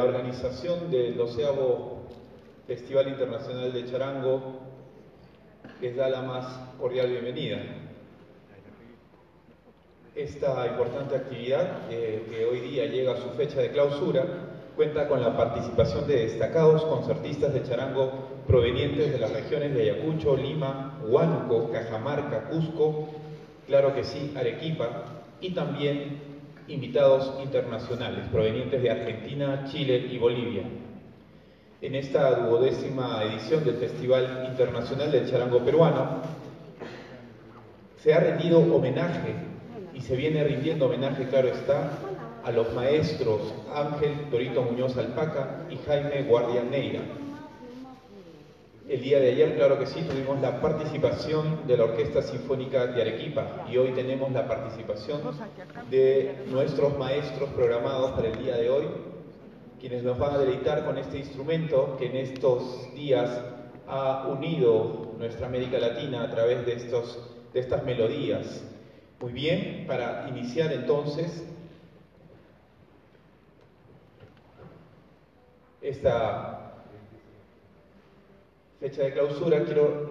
[0.00, 1.98] La organización del doceavo
[2.66, 4.40] Festival Internacional de Charango
[5.78, 6.46] les da la más
[6.80, 7.58] cordial bienvenida.
[10.14, 14.24] Esta importante actividad, eh, que hoy día llega a su fecha de clausura,
[14.74, 18.10] cuenta con la participación de destacados concertistas de charango
[18.46, 23.06] provenientes de las regiones de Ayacucho, Lima, Huánuco, Cajamarca, Cusco,
[23.66, 25.04] claro que sí, Arequipa,
[25.42, 26.29] y también
[26.70, 30.62] invitados internacionales provenientes de Argentina, Chile y Bolivia.
[31.82, 36.22] En esta duodécima edición del Festival Internacional del Charango Peruano
[37.96, 39.34] se ha rendido homenaje
[39.94, 41.90] y se viene rindiendo homenaje, claro está,
[42.44, 47.00] a los maestros Ángel Torito Muñoz Alpaca y Jaime Guardia Neira.
[48.90, 53.00] El día de ayer, claro que sí, tuvimos la participación de la Orquesta Sinfónica de
[53.00, 55.20] Arequipa y hoy tenemos la participación
[55.88, 58.86] de nuestros maestros programados para el día de hoy,
[59.78, 63.40] quienes nos van a deleitar con este instrumento que en estos días
[63.86, 68.64] ha unido nuestra América Latina a través de, estos, de estas melodías.
[69.20, 71.44] Muy bien, para iniciar entonces
[75.80, 76.69] esta
[78.80, 80.08] fecha de clausura, quiero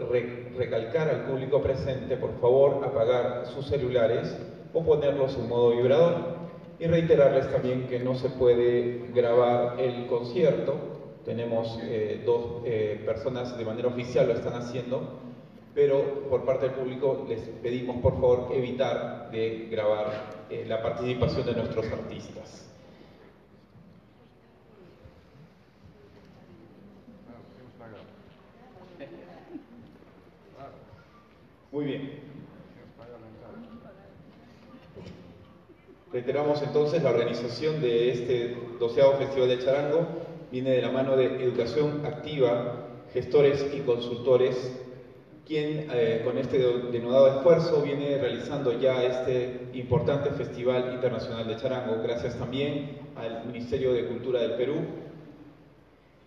[0.56, 4.38] recalcar al público presente, por favor, apagar sus celulares
[4.74, 6.38] o ponerlos en modo vibrador
[6.78, 10.76] y reiterarles también que no se puede grabar el concierto.
[11.26, 15.20] Tenemos eh, dos eh, personas de manera oficial lo están haciendo,
[15.74, 21.48] pero por parte del público les pedimos por favor evitar de grabar eh, la participación
[21.48, 22.69] de nuestros artistas.
[31.72, 32.10] Muy bien.
[36.12, 40.08] Reiteramos entonces la organización de este doceavo Festival de Charango.
[40.52, 44.82] Viene de la mano de Educación Activa, gestores y consultores,
[45.46, 52.02] quien eh, con este denodado esfuerzo viene realizando ya este importante Festival Internacional de Charango.
[52.02, 54.78] Gracias también al Ministerio de Cultura del Perú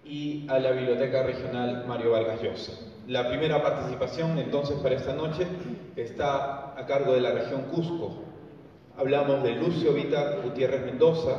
[0.05, 2.92] y a la Biblioteca Regional Mario Vargas Llosa.
[3.13, 5.47] La primera participación entonces para esta noche
[5.97, 8.23] está a cargo de la región Cusco.
[8.97, 11.37] Hablamos de Lucio Vita Gutiérrez Mendoza,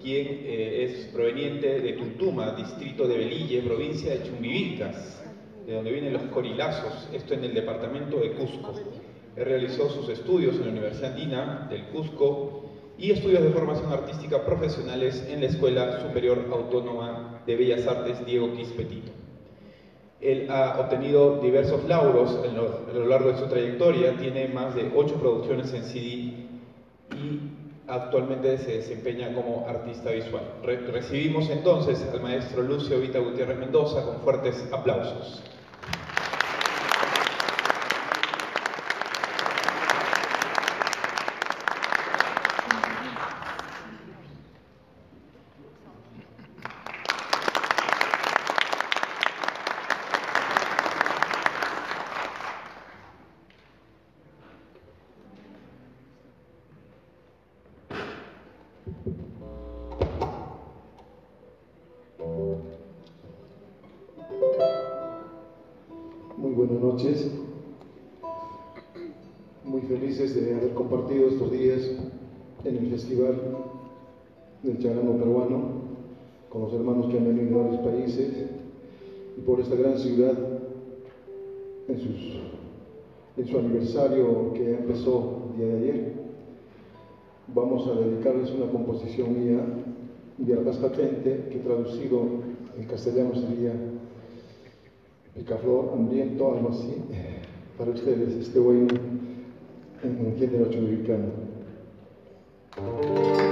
[0.00, 5.22] quien eh, es proveniente de Tuntuma, distrito de Belille, provincia de Chumbivicas,
[5.66, 8.72] de donde vienen los corilazos, esto en el departamento de Cusco.
[9.36, 14.46] Él realizó sus estudios en la Universidad Andina del Cusco y estudios de formación artística
[14.46, 19.21] profesionales en la Escuela Superior Autónoma de Bellas Artes Diego Quispetito.
[20.22, 25.18] Él ha obtenido diversos lauros a lo largo de su trayectoria, tiene más de ocho
[25.18, 26.28] producciones en CD
[27.14, 27.40] y
[27.88, 30.44] actualmente se desempeña como artista visual.
[30.62, 35.42] recibimos entonces al maestro Lucio Vita Gutiérrez Mendoza con fuertes aplausos.
[74.62, 75.82] Del charango peruano,
[76.48, 78.32] con los hermanos que han venido de varios países,
[79.36, 80.32] y por esta gran ciudad,
[81.88, 86.12] en, su aniversario que empezó el día de ayer,
[87.54, 89.60] vamos a dedicarles una composición mía
[90.38, 92.22] de Arrascatente, que traducido
[92.78, 93.72] en castellano sería
[95.34, 96.94] picaflor, hambriento, algo así,
[97.76, 98.88] para ustedes, este bueno
[100.02, 100.68] en género
[102.76, 103.51] Música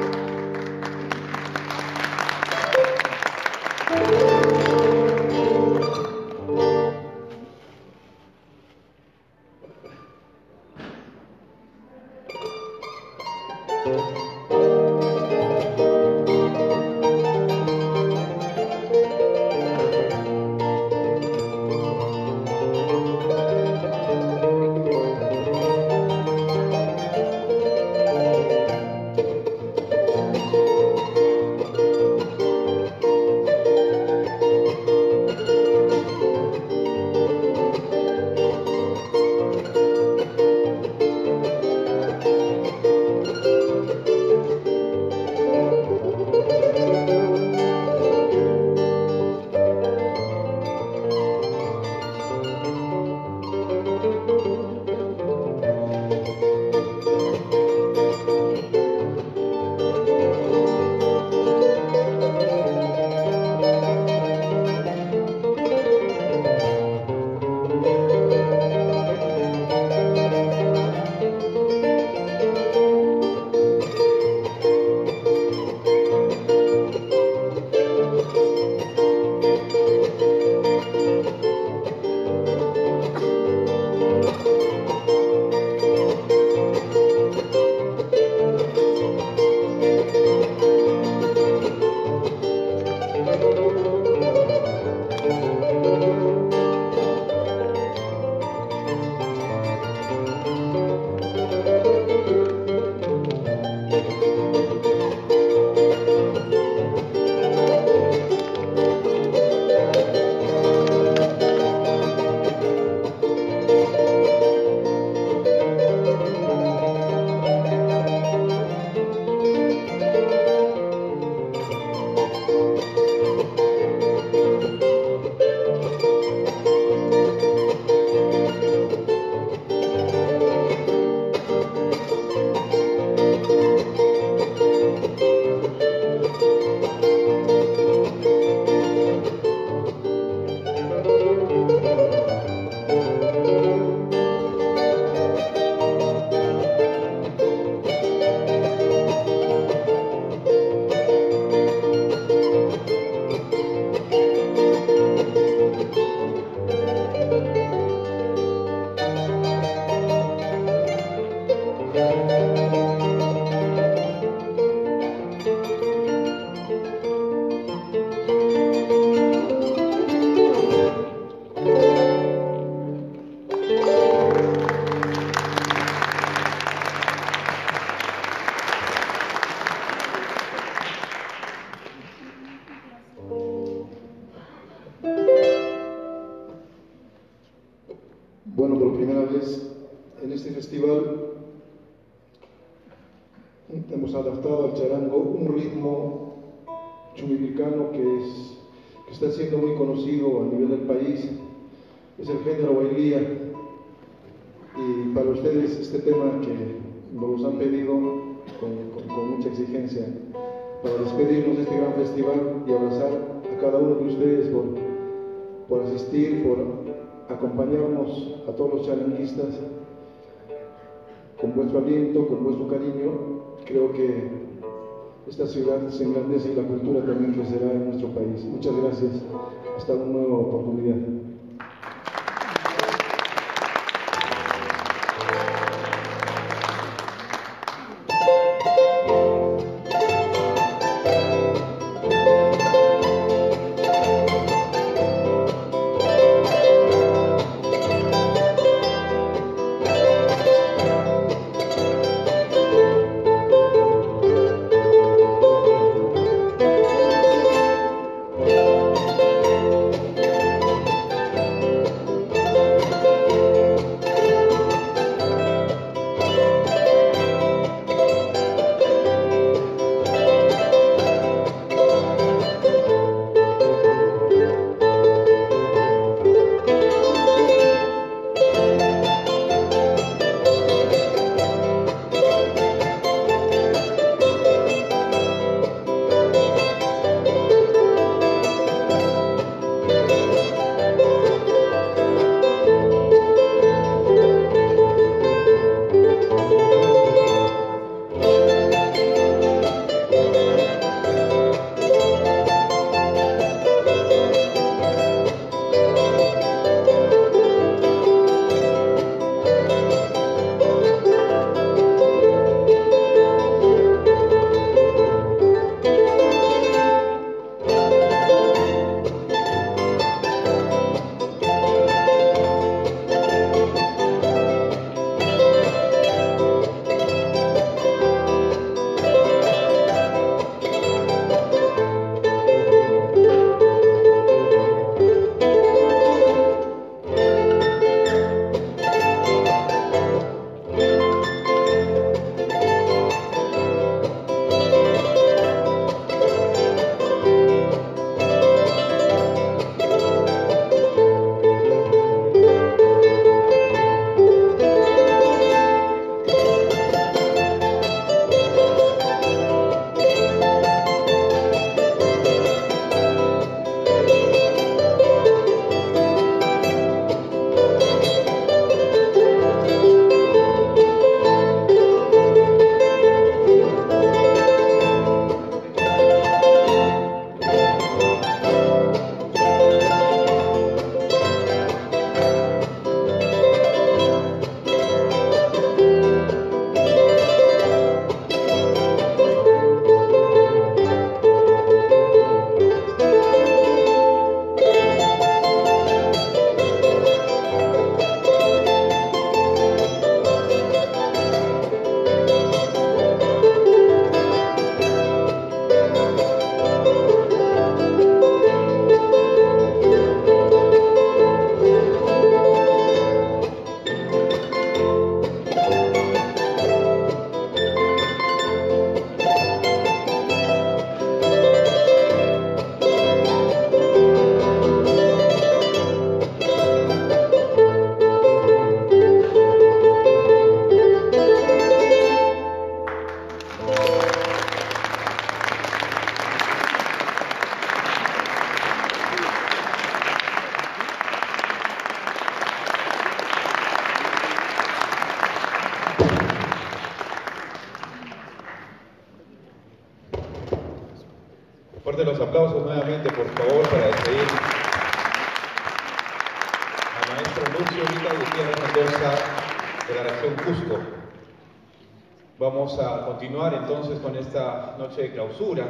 [464.90, 465.64] noche de clausura,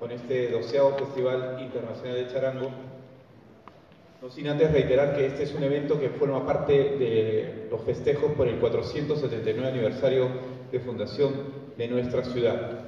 [0.00, 2.70] con este doceavo Festival Internacional de Charango.
[4.20, 8.32] No sin antes reiterar que este es un evento que forma parte de los festejos
[8.32, 10.28] por el 479 aniversario
[10.72, 11.34] de fundación
[11.78, 12.80] de nuestra ciudad.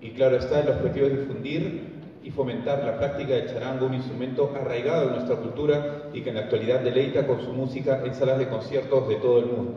[0.00, 4.50] Y claro está, el objetivo es difundir y fomentar la práctica del charango, un instrumento
[4.58, 8.38] arraigado en nuestra cultura y que en la actualidad deleita con su música en salas
[8.38, 9.74] de conciertos de todo el mundo.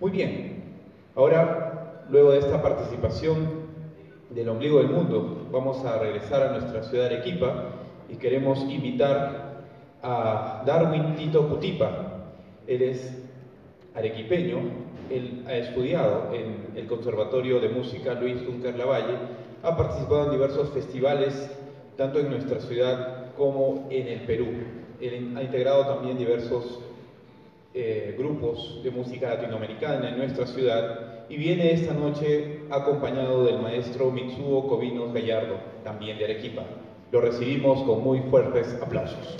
[0.00, 0.62] Muy bien,
[1.16, 1.65] ahora,
[2.10, 3.66] luego de esta participación
[4.30, 7.70] del ombligo del mundo, vamos a regresar a nuestra ciudad Arequipa
[8.08, 9.64] y queremos invitar
[10.02, 12.32] a Darwin Tito Cutipa.
[12.66, 13.22] Él es
[13.94, 14.58] arequipeño,
[15.10, 19.16] él ha estudiado en el Conservatorio de Música Luis Dunker Lavalle,
[19.62, 21.50] ha participado en diversos festivales,
[21.96, 24.46] tanto en nuestra ciudad como en el Perú.
[25.00, 26.80] Él ha integrado también diversos
[27.74, 34.10] eh, grupos de música latinoamericana en nuestra ciudad y viene esta noche acompañado del maestro
[34.10, 36.62] Mitsuo Covinos Gallardo, también de Arequipa.
[37.10, 39.36] Lo recibimos con muy fuertes aplausos.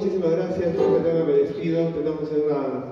[0.00, 0.68] Muchísimas gracias.
[0.68, 1.88] Este tema me despido.
[1.88, 2.84] Tenemos una,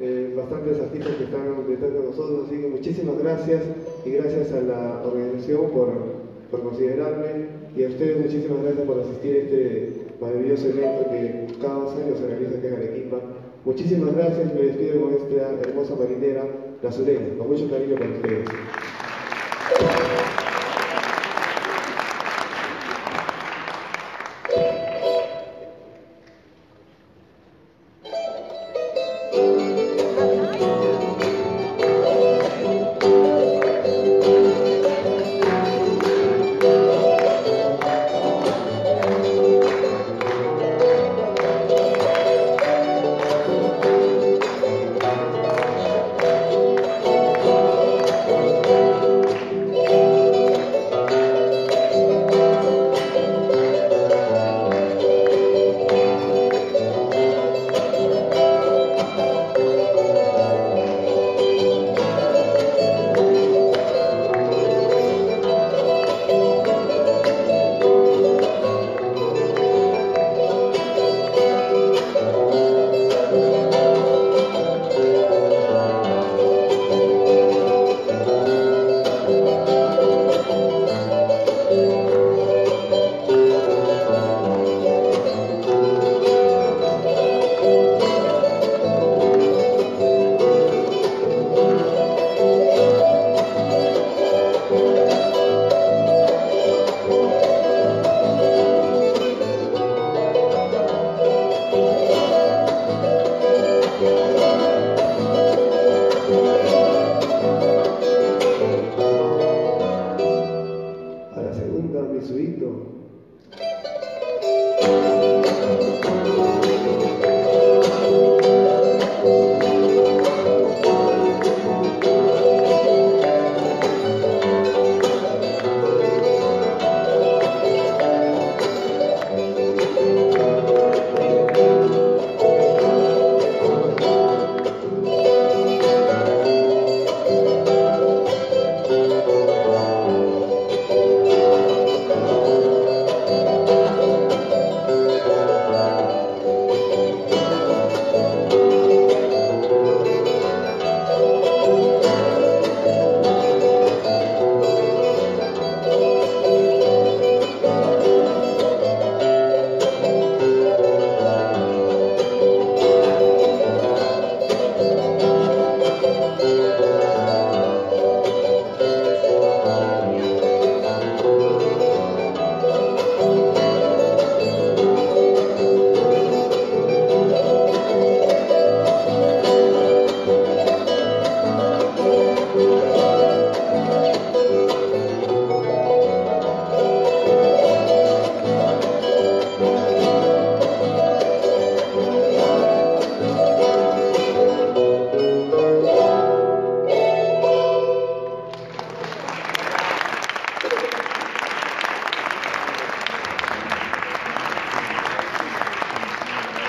[0.00, 3.62] eh, bastantes artistas que están detrás de nosotros, así que muchísimas gracias
[4.06, 5.88] y gracias a la organización por,
[6.50, 11.74] por considerarme y a ustedes muchísimas gracias por asistir a este maravilloso evento que cada
[11.74, 13.16] dos años se realiza aquí en Arequipa.
[13.64, 14.54] Muchísimas gracias.
[14.54, 16.44] Me despido con esta hermosa marinera,
[16.82, 18.48] La Sureña, con mucho cariño para ustedes.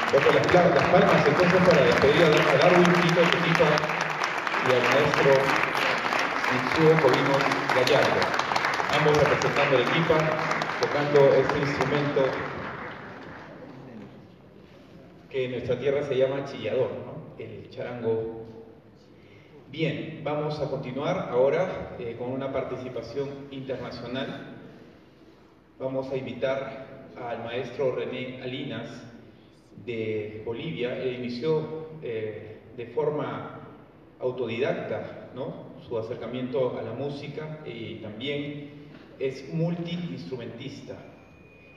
[0.07, 3.65] Con las, las palmas entonces para despedir a Darwin Quito Quito
[4.63, 5.31] y al maestro
[6.49, 7.43] Mitsuo Covinos
[7.75, 8.21] Gallardo,
[8.97, 10.13] ambos representando el equipo,
[10.79, 12.21] tocando este instrumento
[15.29, 17.43] que en nuestra tierra se llama chillador, ¿no?
[17.43, 18.45] el charango.
[19.69, 24.55] Bien, vamos a continuar ahora eh, con una participación internacional.
[25.77, 29.07] Vamos a invitar al maestro René Alinas
[29.85, 30.97] de Bolivia.
[31.01, 33.53] Él inició eh, de forma
[34.19, 35.27] autodidacta
[35.87, 38.87] su acercamiento a la música y también
[39.19, 40.95] es multiinstrumentista.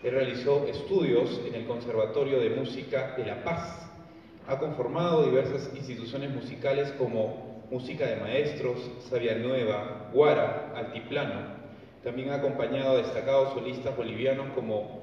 [0.02, 3.90] Él realizó estudios en el Conservatorio de Música de La Paz.
[4.48, 11.60] Ha conformado diversas instituciones musicales como Música de Maestros, Sabia Nueva, Guara, Altiplano.
[12.02, 14.99] También ha acompañado a destacados solistas bolivianos como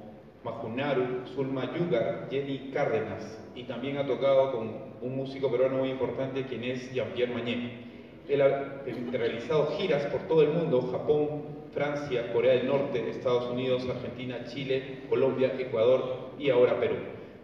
[0.48, 6.46] Majunaru, Zulma Yugar, Jenny Cárdenas y también ha tocado con un músico peruano muy importante
[6.46, 7.88] quien es Jean-Pierre Mañé.
[8.30, 8.82] Él ha
[9.12, 11.42] realizado giras por todo el mundo, Japón,
[11.74, 16.96] Francia, Corea del Norte, Estados Unidos, Argentina, Chile, Colombia, Ecuador y ahora Perú.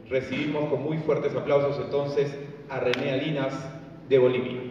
[0.09, 2.33] Recibimos con muy fuertes aplausos entonces
[2.69, 3.53] a René Alinas
[4.09, 4.61] de Bolivia.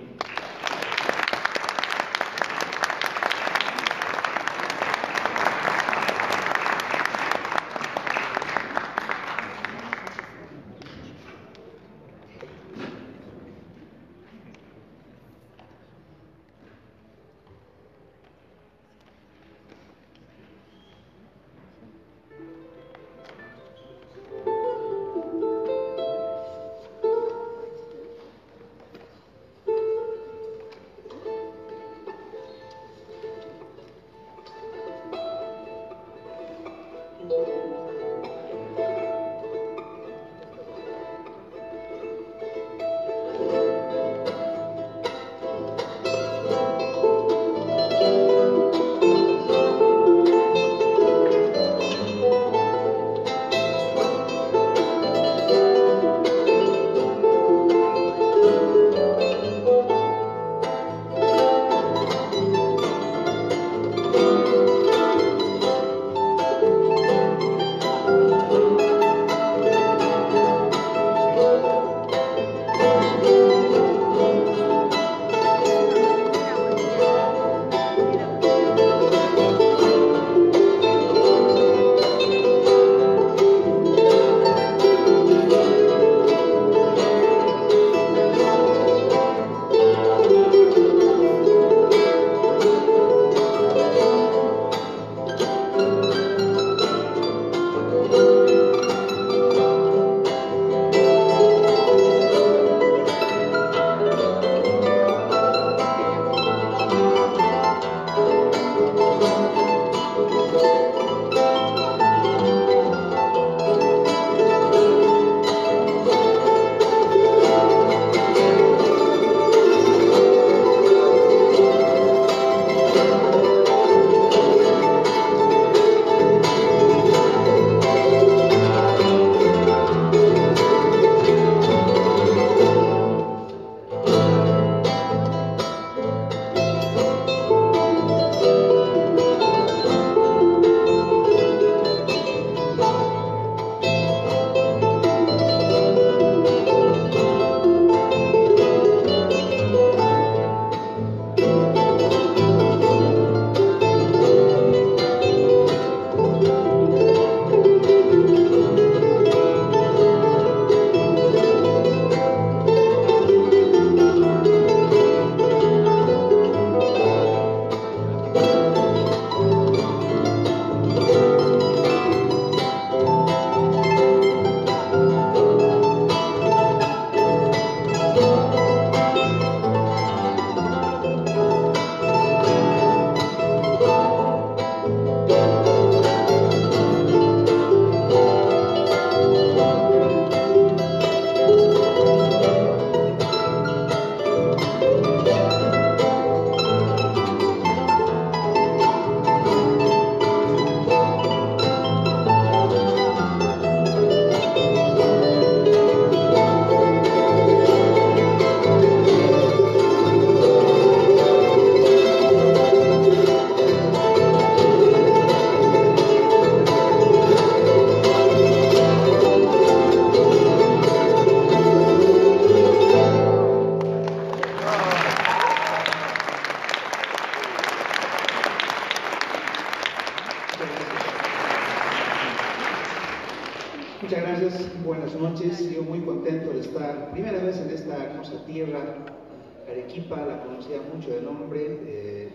[240.95, 242.28] Mucho de nombre, eh,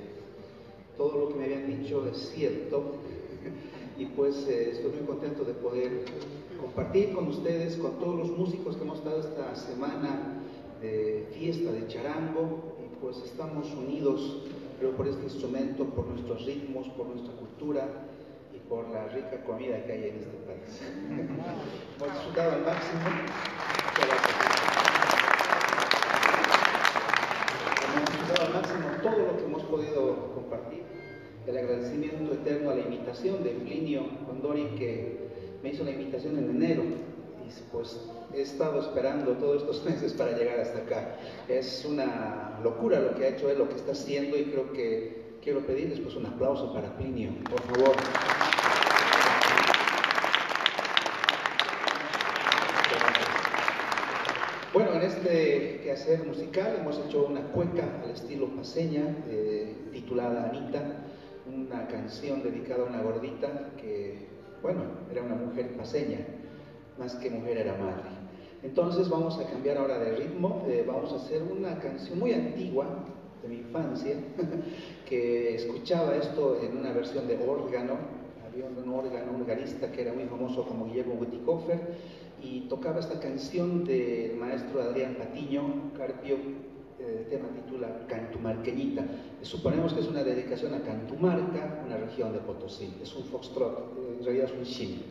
[0.97, 2.95] todo lo que me habían dicho es cierto
[3.97, 6.05] y pues eh, estoy muy contento de poder
[6.59, 10.41] compartir con ustedes, con todos los músicos que hemos estado esta semana
[10.81, 14.43] de fiesta de charango y pues estamos unidos
[14.79, 17.87] creo por este instrumento, por nuestros ritmos, por nuestra cultura
[18.69, 20.81] por la rica comida que hay en este país.
[21.09, 22.99] Hemos disfrutado al máximo.
[23.85, 24.35] Muchas gracias.
[27.95, 30.83] Hemos disfrutado al máximo todo lo que hemos podido compartir.
[31.47, 35.17] El agradecimiento eterno a la invitación de Plinio Condori que
[35.63, 40.37] me hizo la invitación en enero y pues he estado esperando todos estos meses para
[40.37, 41.15] llegar hasta acá.
[41.47, 45.37] Es una locura lo que ha hecho él, lo que está haciendo y creo que
[45.41, 47.95] quiero pedirles pues un aplauso para Plinio, por favor.
[54.73, 60.81] Bueno, en este quehacer musical hemos hecho una cueca al estilo paseña, eh, titulada Anita,
[61.47, 64.27] una canción dedicada a una gordita que,
[64.61, 66.19] bueno, era una mujer paseña,
[66.99, 68.09] más que mujer era madre.
[68.63, 72.85] Entonces vamos a cambiar ahora de ritmo, eh, vamos a hacer una canción muy antigua
[73.41, 74.15] de mi infancia,
[75.07, 77.93] que escuchaba esto en una versión de órgano,
[78.45, 81.79] había un órgano, un organista que era muy famoso como Guillermo Witticofer,
[82.41, 86.35] y tocaba esta canción del maestro Adrián Patiño, Carpio,
[86.99, 89.05] eh, el tema titula Cantumarqueñita.
[89.41, 92.93] Suponemos que es una dedicación a Cantumarca, una región de Potosí.
[93.01, 95.01] Es un foxtrot, en realidad es un shin.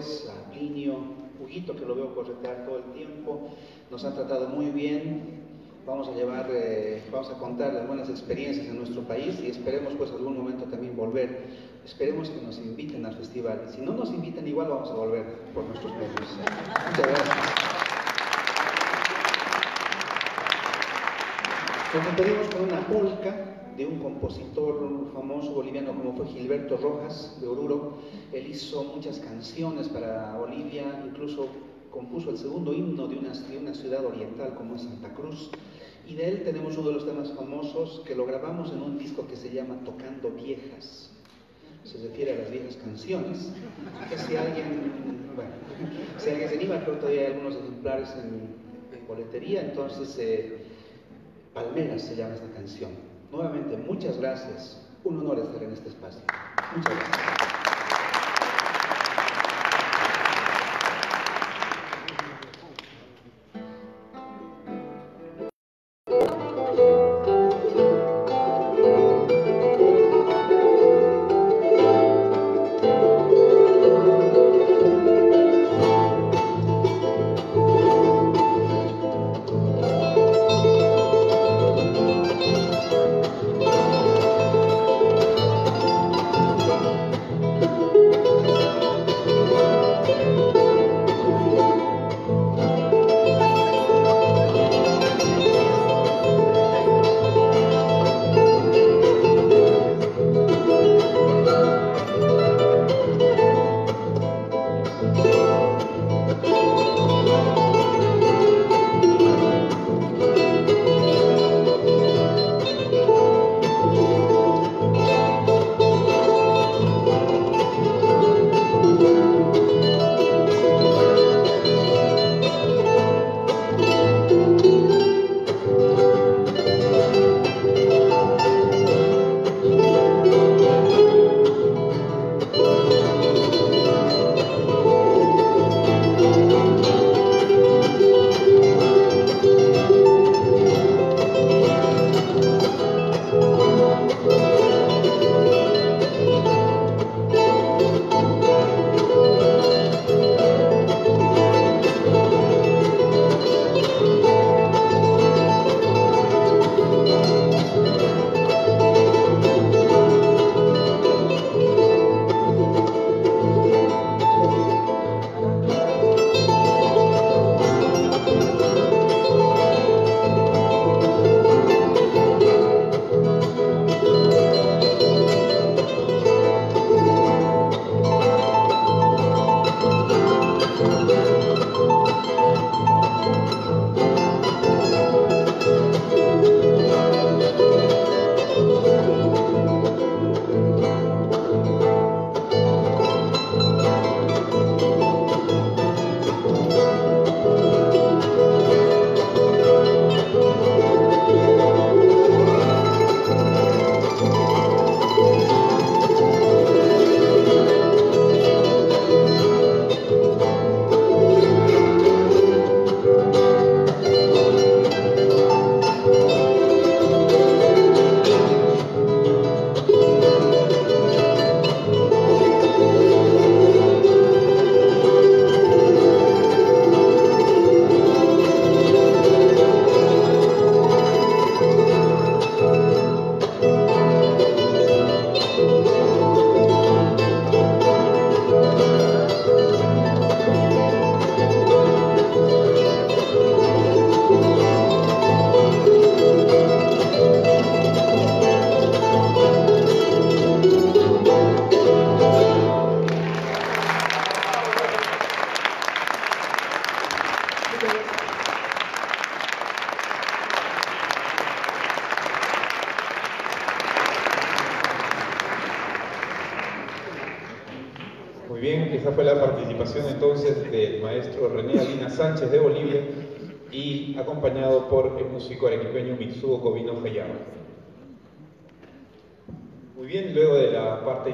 [0.00, 0.96] Organizadores, a Plinio,
[1.40, 3.50] Huguito, que lo veo corretear todo el tiempo,
[3.90, 5.40] nos han tratado muy bien.
[5.86, 9.94] vamos a llevar, eh, vamos a contar las buenas experiencias en nuestro país y esperemos
[9.94, 11.70] pues algún momento también volver.
[11.84, 13.66] Esperemos que nos inviten al festival.
[13.74, 15.24] Si no nos invitan, igual vamos a volver
[15.54, 16.36] por nuestros premios.
[16.90, 17.36] Muchas gracias.
[21.92, 23.34] Nos despedimos con una polca
[23.80, 27.94] de un compositor famoso boliviano como fue Gilberto Rojas de Oruro.
[28.30, 31.46] Él hizo muchas canciones para Bolivia, incluso
[31.90, 35.50] compuso el segundo himno de una, ciudad oriental como es Santa Cruz.
[36.06, 39.26] Y de él tenemos uno de los temas famosos que lo grabamos en un disco
[39.26, 41.12] que se llama Tocando Viejas.
[41.84, 43.50] Se refiere a las viejas canciones.
[44.10, 45.52] Que si alguien, bueno,
[46.18, 50.58] si alguien se anima, creo que todavía hay algunos ejemplares en, en boletería, entonces eh,
[51.54, 53.09] Palmeras se llama esta canción.
[53.30, 54.86] Nuevamente, muchas gracias.
[55.04, 56.20] Un honor estar en este espacio.
[56.76, 57.49] Muchas gracias.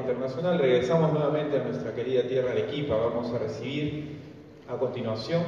[0.07, 2.95] Internacional regresamos nuevamente a nuestra querida tierra Arequipa.
[2.95, 4.19] Vamos a recibir
[4.69, 5.43] a continuación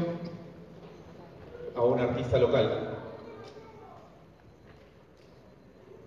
[1.76, 2.96] a un artista local.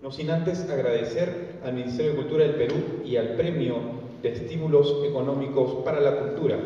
[0.02, 2.76] No sin antes agradecer al Ministerio de Cultura del Perú
[3.06, 3.76] y al Premio
[4.20, 6.58] de Estímulos Económicos para la Cultura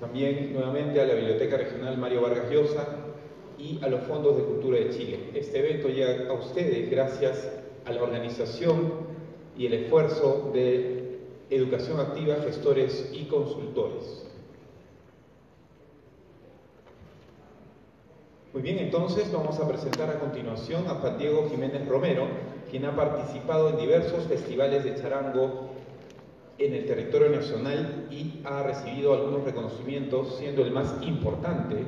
[0.00, 2.86] también nuevamente a la Biblioteca Regional Mario Vargas Llosa
[3.58, 5.30] y a los fondos de cultura de Chile.
[5.32, 7.50] Este evento llega a ustedes gracias
[7.86, 8.92] a la organización
[9.56, 11.03] y el esfuerzo de
[11.50, 14.24] educación activa, gestores y consultores.
[18.52, 22.26] Muy bien, entonces vamos a presentar a continuación a Juan Diego Jiménez Romero,
[22.70, 25.70] quien ha participado en diversos festivales de charango
[26.58, 31.84] en el territorio nacional y ha recibido algunos reconocimientos, siendo el más importante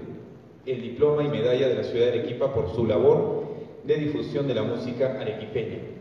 [0.66, 3.44] el diploma y medalla de la ciudad de Arequipa por su labor
[3.84, 5.95] de difusión de la música arequipeña.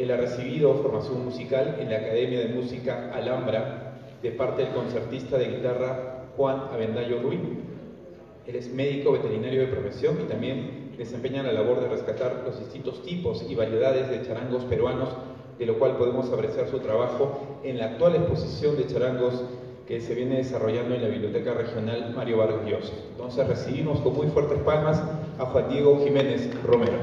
[0.00, 5.36] Él ha recibido formación musical en la Academia de Música Alhambra de parte del concertista
[5.36, 7.40] de guitarra Juan Avendayo Ruiz.
[8.46, 13.02] Él es médico veterinario de profesión y también desempeña la labor de rescatar los distintos
[13.02, 15.10] tipos y variedades de charangos peruanos,
[15.58, 19.44] de lo cual podemos apreciar su trabajo en la actual exposición de charangos
[19.86, 22.94] que se viene desarrollando en la Biblioteca Regional Mario Vargas Llosa.
[23.10, 25.02] Entonces recibimos con muy fuertes palmas
[25.38, 27.00] a Juan Diego Jiménez Romero.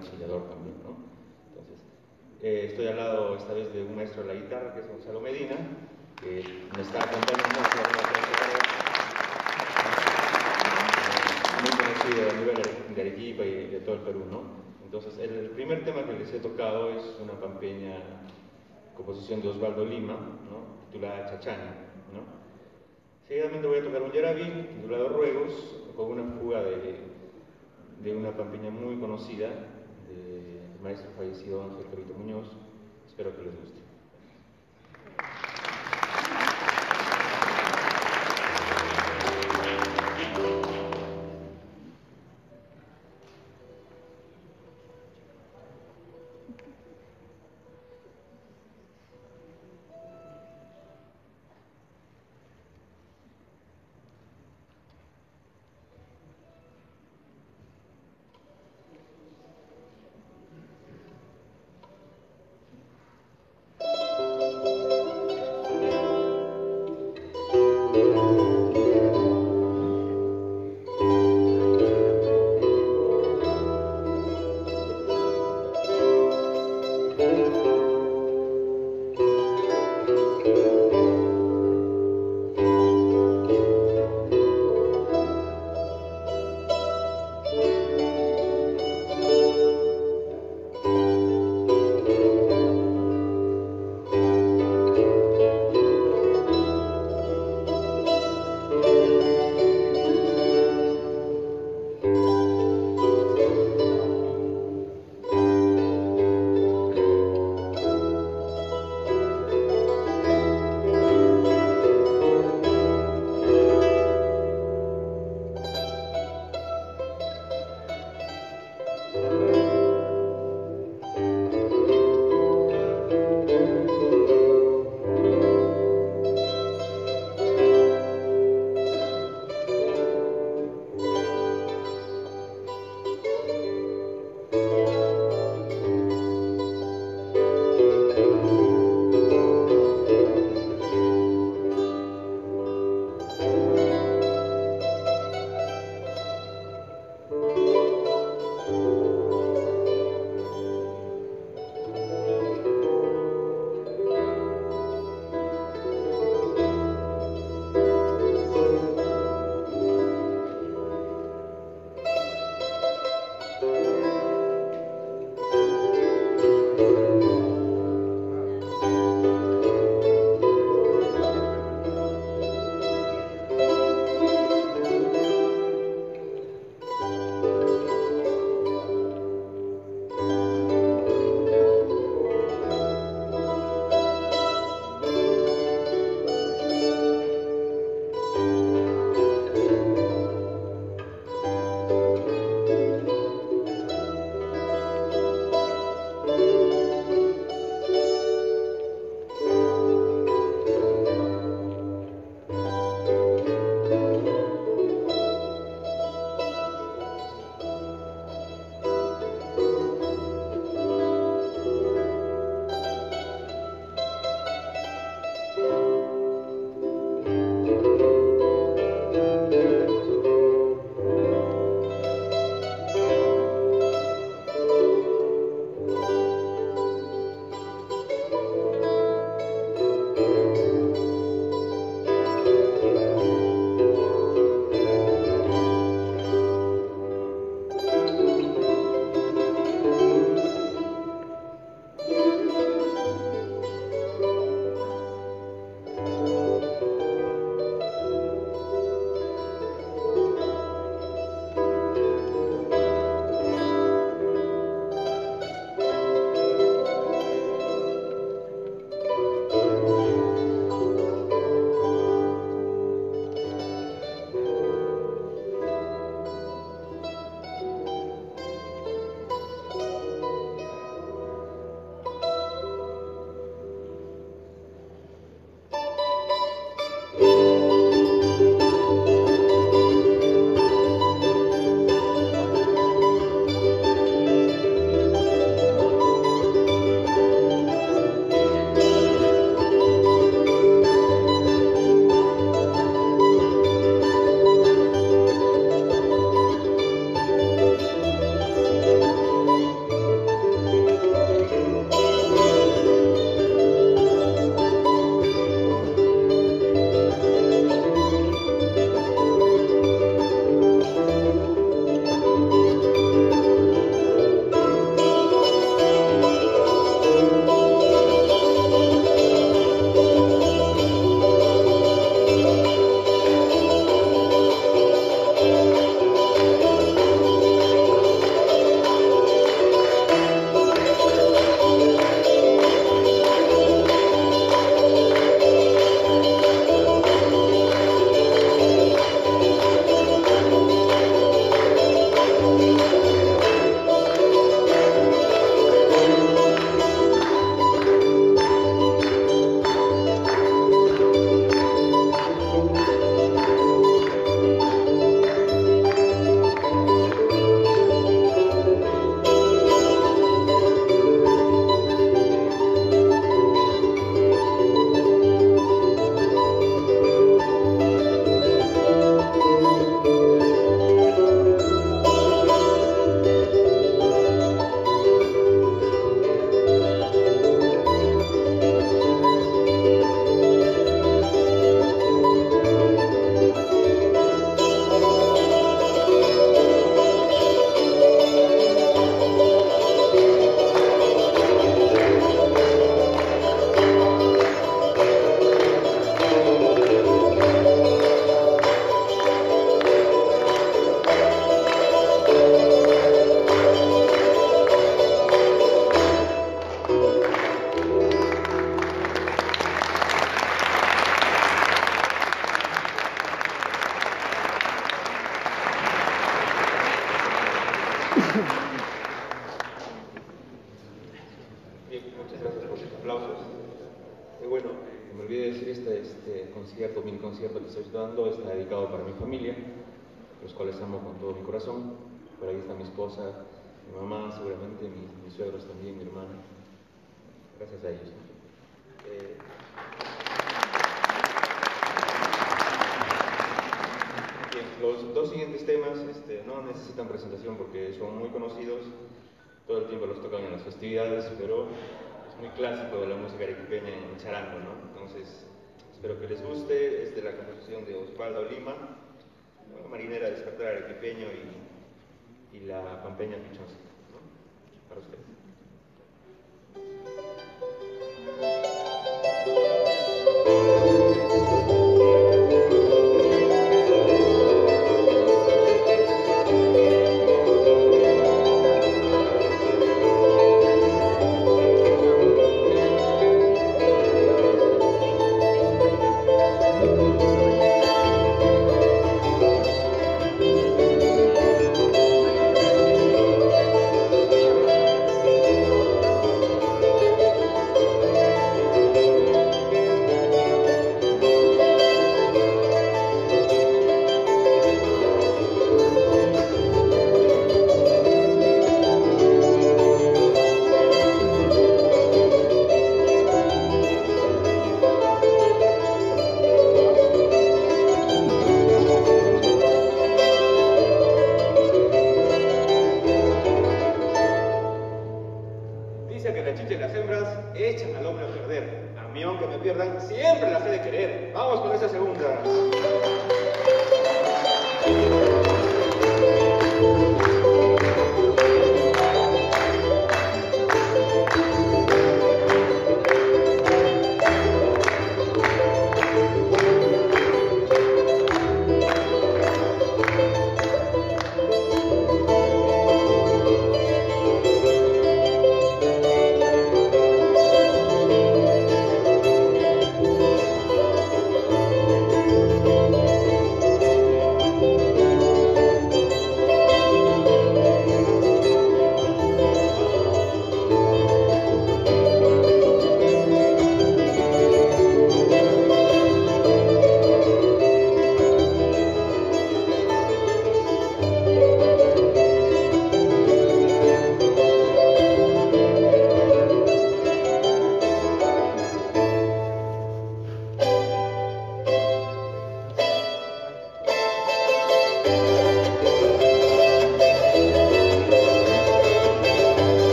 [0.00, 0.76] Chillador también.
[0.82, 0.96] ¿no?
[1.48, 1.84] Entonces,
[2.42, 5.20] eh, estoy al lado esta vez de un maestro de la guitarra que es Gonzalo
[5.20, 5.56] Medina,
[6.20, 6.42] que
[6.74, 7.46] me está acompañando
[11.62, 14.24] muy conocido a nivel de Arequipa y de todo el Perú.
[14.30, 14.42] ¿no?
[14.84, 18.02] Entonces, el primer tema que les he tocado es una pampeña
[18.94, 20.86] composición de Osvaldo Lima, ¿no?
[20.90, 21.74] titulada Chachana.
[22.12, 22.22] ¿no?
[23.28, 27.00] Seguidamente voy a tocar un yarabi titulado Ruegos, con una fuga de,
[28.02, 29.48] de una pampeña muy conocida
[30.86, 32.46] maestro fallecido Ángel Carito Muñoz.
[33.08, 33.75] Espero que les guste.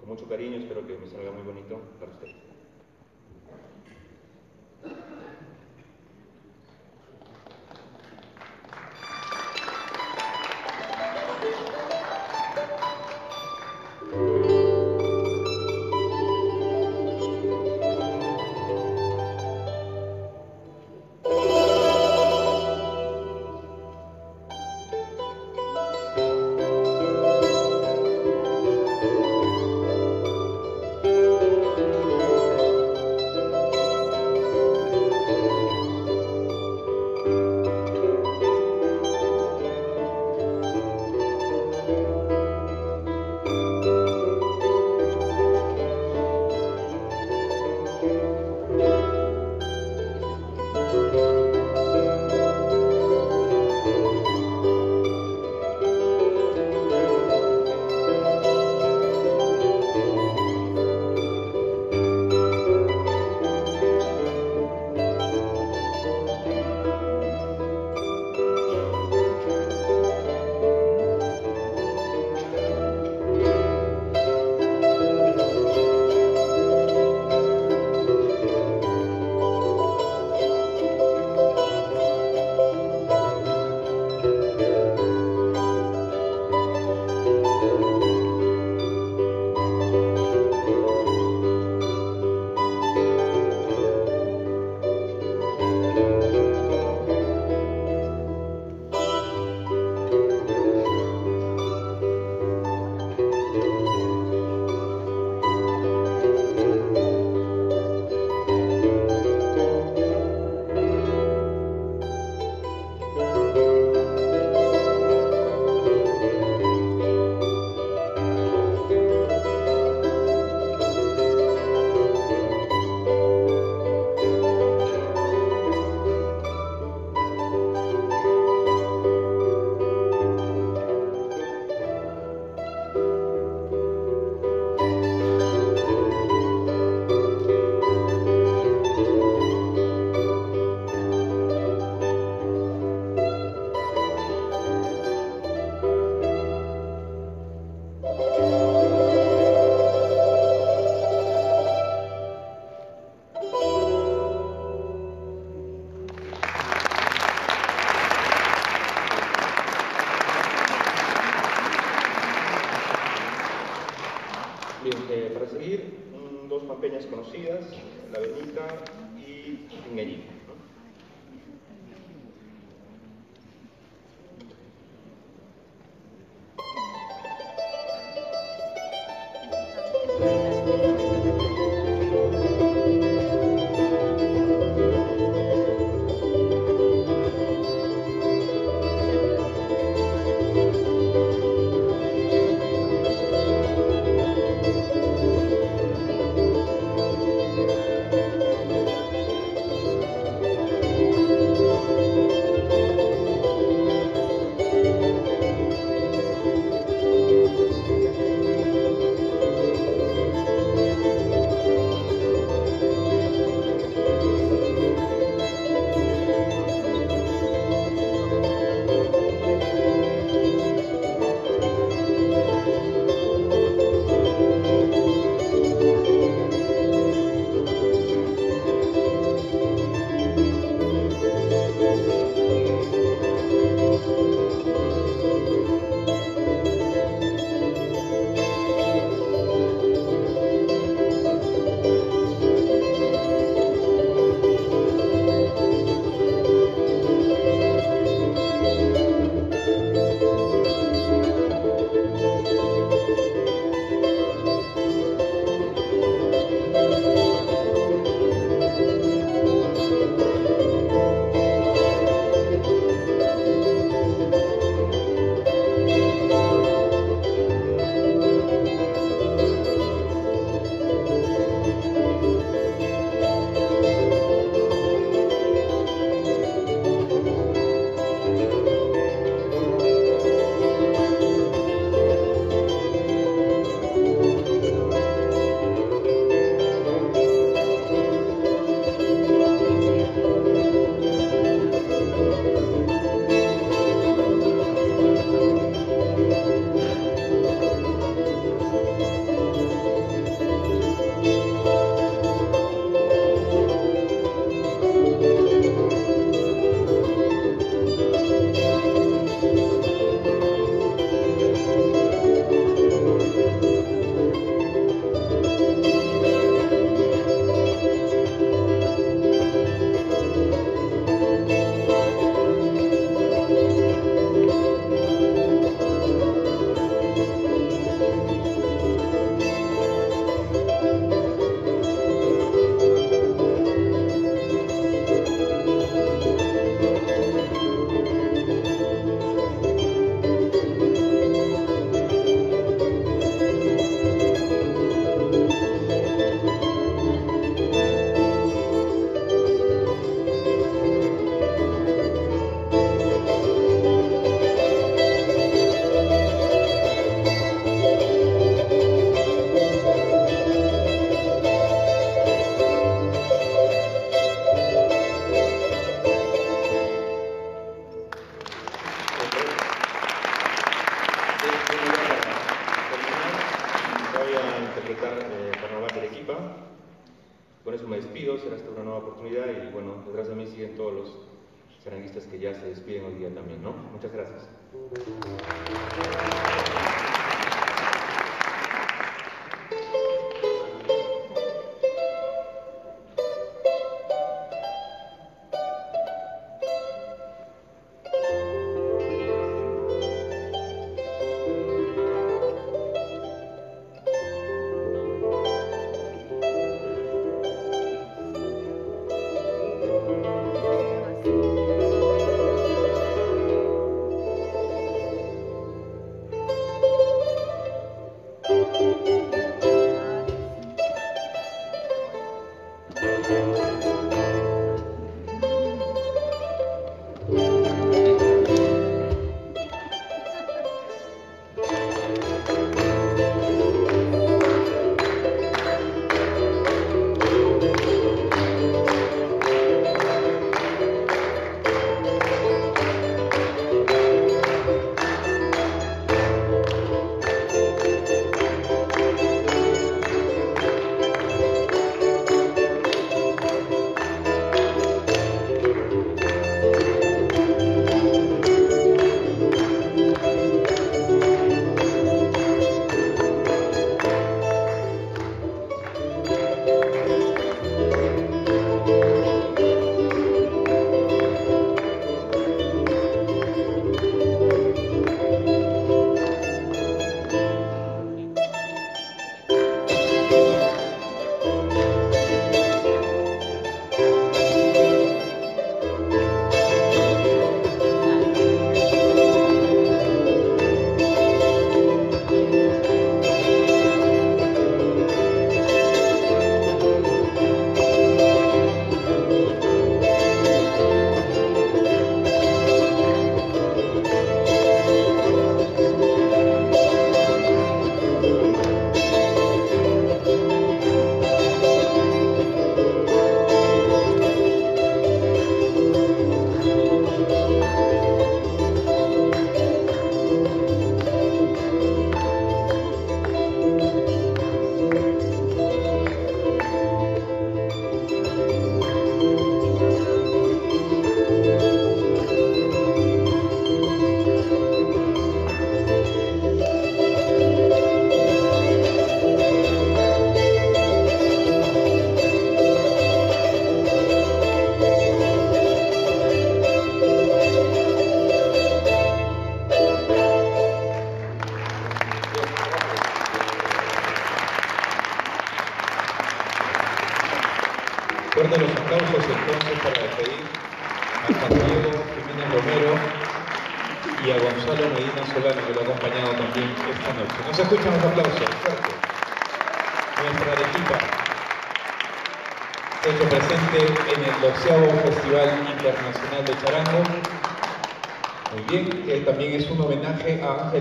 [0.00, 2.49] con mucho cariño, espero que me salga muy bonito para ustedes.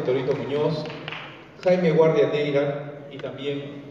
[0.09, 0.84] Torito Muñoz,
[1.63, 3.84] Jaime Guardia Neira y también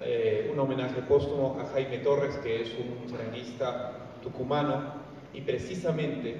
[0.00, 3.92] eh, un homenaje póstumo a Jaime Torres, que es un charanguista
[4.22, 4.94] tucumano,
[5.34, 6.36] y precisamente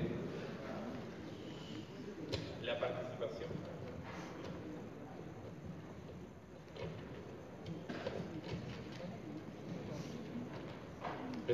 [2.62, 3.50] la participación.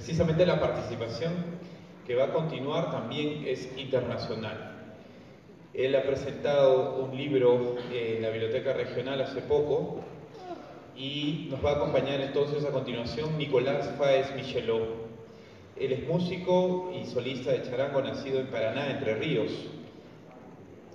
[0.00, 1.34] Precisamente la participación
[2.06, 4.94] que va a continuar también es internacional.
[5.74, 10.00] Él ha presentado un libro en la Biblioteca Regional hace poco
[10.96, 14.88] y nos va a acompañar entonces a continuación Nicolás Fáez Michelot.
[15.78, 19.52] Él es músico y solista de charango nacido en Paraná, Entre Ríos.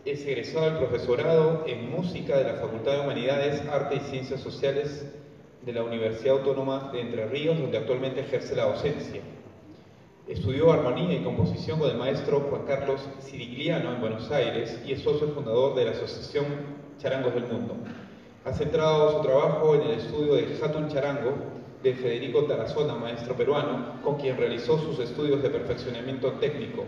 [0.03, 5.05] Es egresado del profesorado en música de la Facultad de Humanidades, Arte y Ciencias Sociales
[5.65, 9.21] de la Universidad Autónoma de Entre Ríos, donde actualmente ejerce la docencia.
[10.27, 15.01] Estudió armonía y composición con el maestro Juan Carlos Sirigliano en Buenos Aires y es
[15.01, 16.45] socio fundador de la Asociación
[16.99, 17.75] Charangos del Mundo.
[18.43, 21.33] Ha centrado su trabajo en el estudio de Hatun Charango
[21.81, 26.83] de Federico Tarazona, maestro peruano, con quien realizó sus estudios de perfeccionamiento técnico.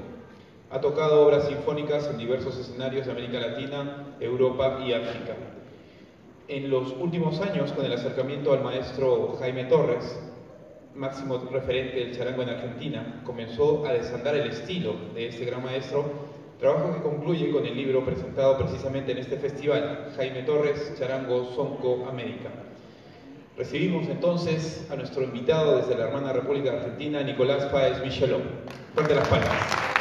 [0.69, 5.35] Ha tocado obras sinfónicas en diversos escenarios de América Latina, Europa y África.
[6.49, 10.17] En los últimos años, con el acercamiento al maestro Jaime Torres,
[10.95, 16.05] máximo referente del charango en Argentina, comenzó a desandar el estilo de este gran maestro,
[16.57, 22.05] trabajo que concluye con el libro presentado precisamente en este festival, Jaime Torres, Charango Sonco
[22.07, 22.49] América.
[23.57, 28.43] Recibimos entonces a nuestro invitado desde la hermana República Argentina, Nicolás Páez Michelón.
[28.95, 29.96] Fuerte las palmas.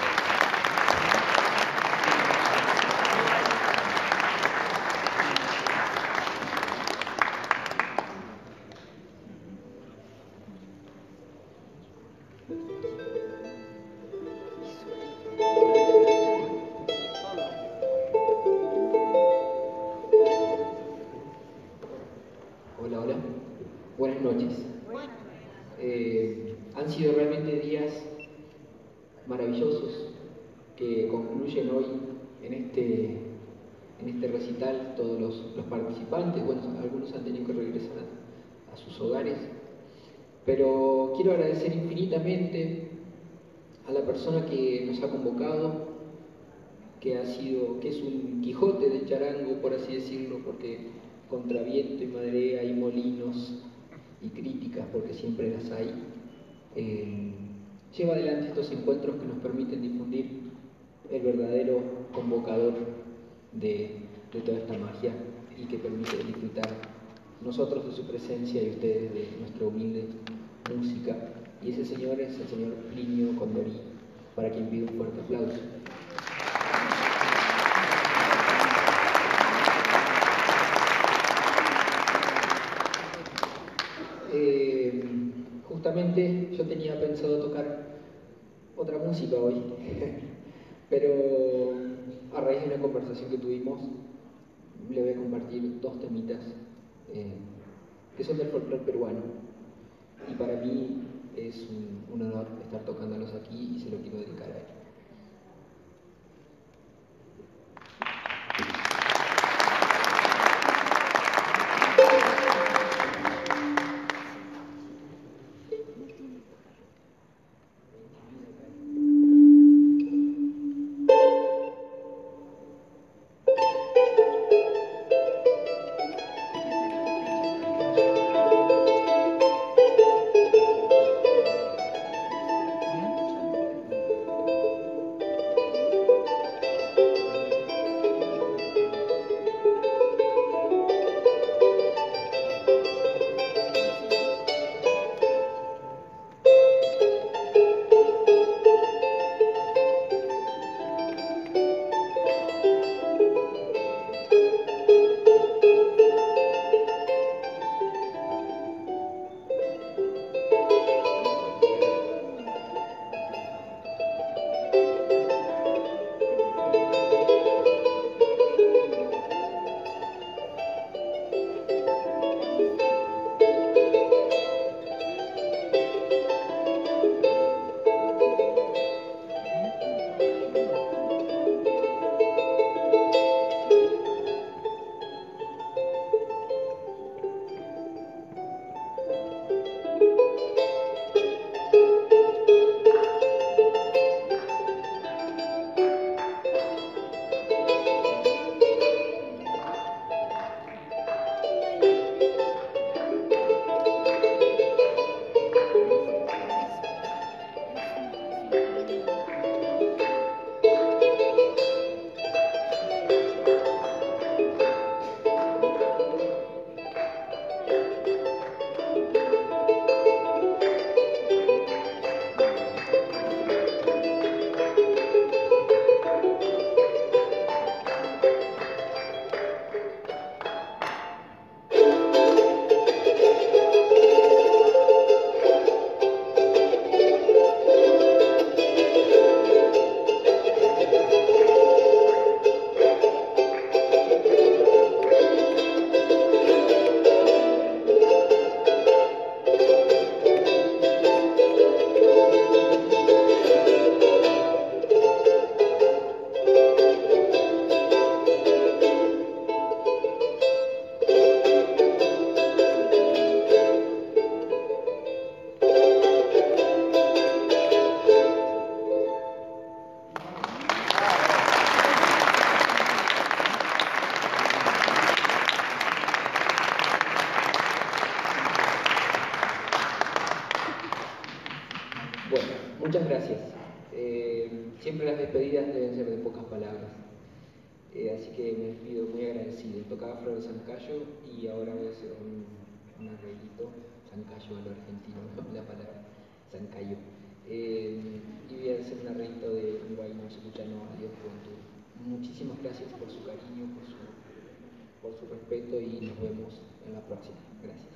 [302.62, 307.36] Gracias por su cariño, por su, respeto y nos vemos en la próxima.
[307.62, 307.95] Gracias.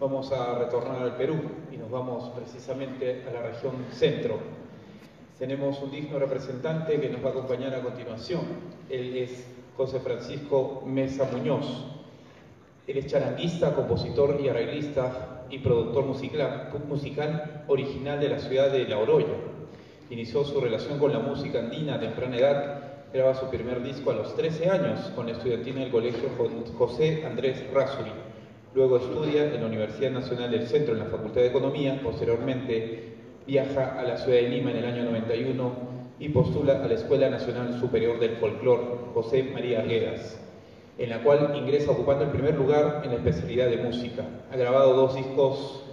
[0.00, 1.36] Vamos a retornar al Perú
[1.72, 4.38] y nos vamos precisamente a la región centro.
[5.38, 8.40] Tenemos un digno representante que nos va a acompañar a continuación.
[8.90, 9.46] Él es
[9.76, 11.84] José Francisco Mesa Muñoz.
[12.88, 18.98] Él es charanguista, compositor y arreglista y productor musical, original de la ciudad de La
[18.98, 19.36] Oroya.
[20.10, 24.14] Inició su relación con la música andina a temprana edad graba su primer disco a
[24.14, 26.28] los 13 años con la estudiantina del colegio
[26.76, 28.27] José Andrés Rasuri.
[28.74, 32.00] Luego estudia en la Universidad Nacional del Centro en la Facultad de Economía.
[32.04, 33.14] Posteriormente
[33.46, 35.72] viaja a la ciudad de Lima en el año 91
[36.18, 40.38] y postula a la Escuela Nacional Superior del Folclor José María Guedas,
[40.98, 44.24] en la cual ingresa ocupando el primer lugar en la especialidad de música.
[44.52, 45.84] Ha grabado dos discos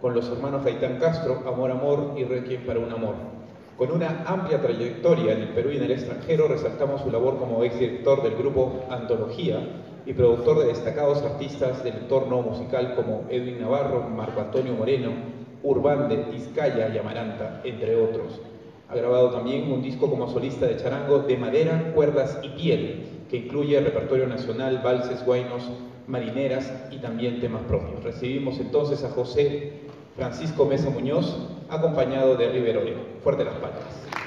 [0.00, 3.14] con los hermanos Gaitán Castro, Amor Amor y Requiem para un Amor.
[3.78, 7.62] Con una amplia trayectoria en el Perú y en el extranjero, resaltamos su labor como
[7.62, 14.02] exdirector del grupo Antología y productor de destacados artistas del entorno musical como Edwin Navarro,
[14.10, 15.10] Marco Antonio Moreno,
[15.62, 18.40] Urbán de Tizcaya y Amaranta, entre otros.
[18.88, 23.38] Ha grabado también un disco como solista de charango de madera, cuerdas y piel, que
[23.38, 25.70] incluye repertorio nacional, valses, guainos,
[26.06, 28.04] marineras y también temas propios.
[28.04, 29.72] Recibimos entonces a José
[30.16, 31.36] Francisco Mesa Muñoz,
[31.68, 32.96] acompañado de Riverolio.
[33.22, 34.23] Fuerte las palmas.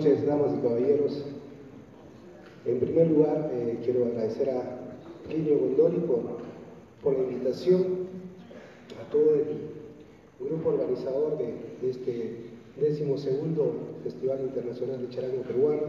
[0.00, 1.24] Noches, damas y caballeros.
[2.64, 4.62] En primer lugar, eh, quiero agradecer a
[5.26, 5.98] Plinio Gondoli
[7.02, 8.08] por, la invitación,
[8.98, 9.44] a todo el
[10.40, 12.36] grupo organizador de, de este
[12.80, 15.82] décimo segundo Festival Internacional de Charango Peruano.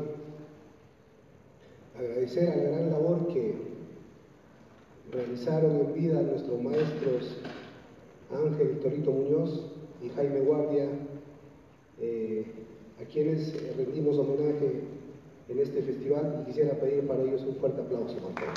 [1.98, 3.56] Agradecer a la gran labor que
[5.14, 7.38] realizaron en vida nuestros maestros
[8.30, 9.72] Ángel Torito Muñoz
[10.04, 10.90] y Jaime Guardia,
[12.02, 12.46] eh,
[13.02, 14.82] a quienes rendimos homenaje
[15.50, 18.16] en este festival y quisiera pedir para ellos un fuerte aplauso.
[18.16, 18.54] Por favor.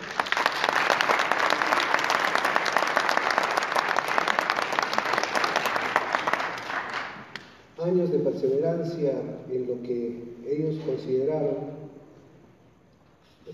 [7.83, 9.13] Años de perseverancia
[9.51, 11.75] en lo que ellos consideraron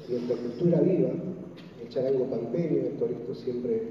[0.09, 1.11] nuestra cultura viva,
[1.81, 3.83] el charango pampeño, el torito siempre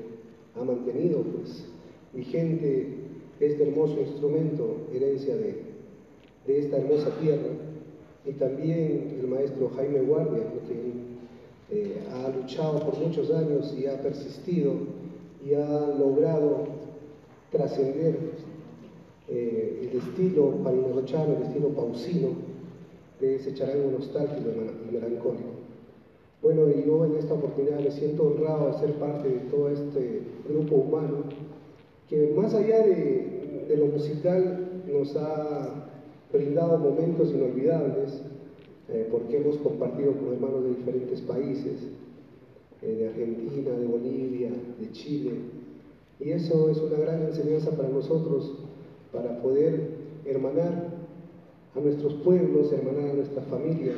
[0.56, 1.66] ha mantenido pues,
[2.14, 2.88] vigente
[3.40, 5.69] este hermoso instrumento, herencia de,
[6.50, 7.52] de esta hermosa tierra,
[8.26, 14.02] y también el maestro Jaime Guardia, que eh, ha luchado por muchos años y ha
[14.02, 14.74] persistido
[15.46, 16.64] y ha logrado
[17.52, 18.18] trascender
[19.28, 22.30] eh, el estilo parinerochano, el estilo pausino
[23.22, 25.50] de ese charango nostálgico y melancólico.
[26.42, 30.22] Bueno, y yo en esta oportunidad me siento honrado de ser parte de todo este
[30.50, 31.26] grupo humano
[32.10, 35.89] que más allá de, de lo musical nos ha
[36.32, 38.22] brindado momentos inolvidables,
[38.90, 41.76] eh, porque hemos compartido con hermanos de diferentes países,
[42.82, 44.50] eh, de Argentina, de Bolivia,
[44.80, 45.32] de Chile,
[46.20, 48.54] y eso es una gran enseñanza para nosotros,
[49.12, 49.90] para poder
[50.26, 50.90] hermanar
[51.76, 53.98] a nuestros pueblos, hermanar a nuestras familias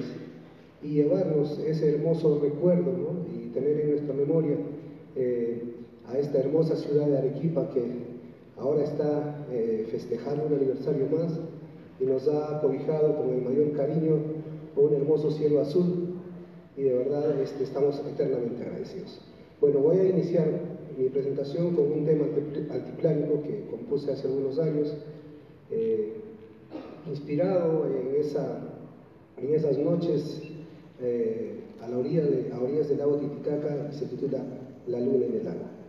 [0.83, 2.91] y llevarnos ese hermoso recuerdo
[3.33, 4.55] y tener en nuestra memoria
[5.15, 5.63] eh,
[6.07, 8.11] a esta hermosa ciudad de Arequipa que
[8.57, 9.45] ahora está
[9.89, 11.31] festejando un aniversario más
[12.01, 14.17] y nos ha cobijado con el mayor cariño
[14.75, 16.15] un hermoso cielo azul
[16.75, 19.19] y de verdad este, estamos eternamente agradecidos.
[19.59, 20.47] Bueno, voy a iniciar
[20.97, 22.25] mi presentación con un tema
[22.71, 24.93] altiplánico que compuse hace algunos años,
[25.69, 26.13] eh,
[27.07, 28.15] inspirado en,
[29.37, 30.41] en esas noches
[31.01, 34.39] eh, a, la orilla de, a orillas del lago Titicaca se titula
[34.87, 35.80] La luna en el agua.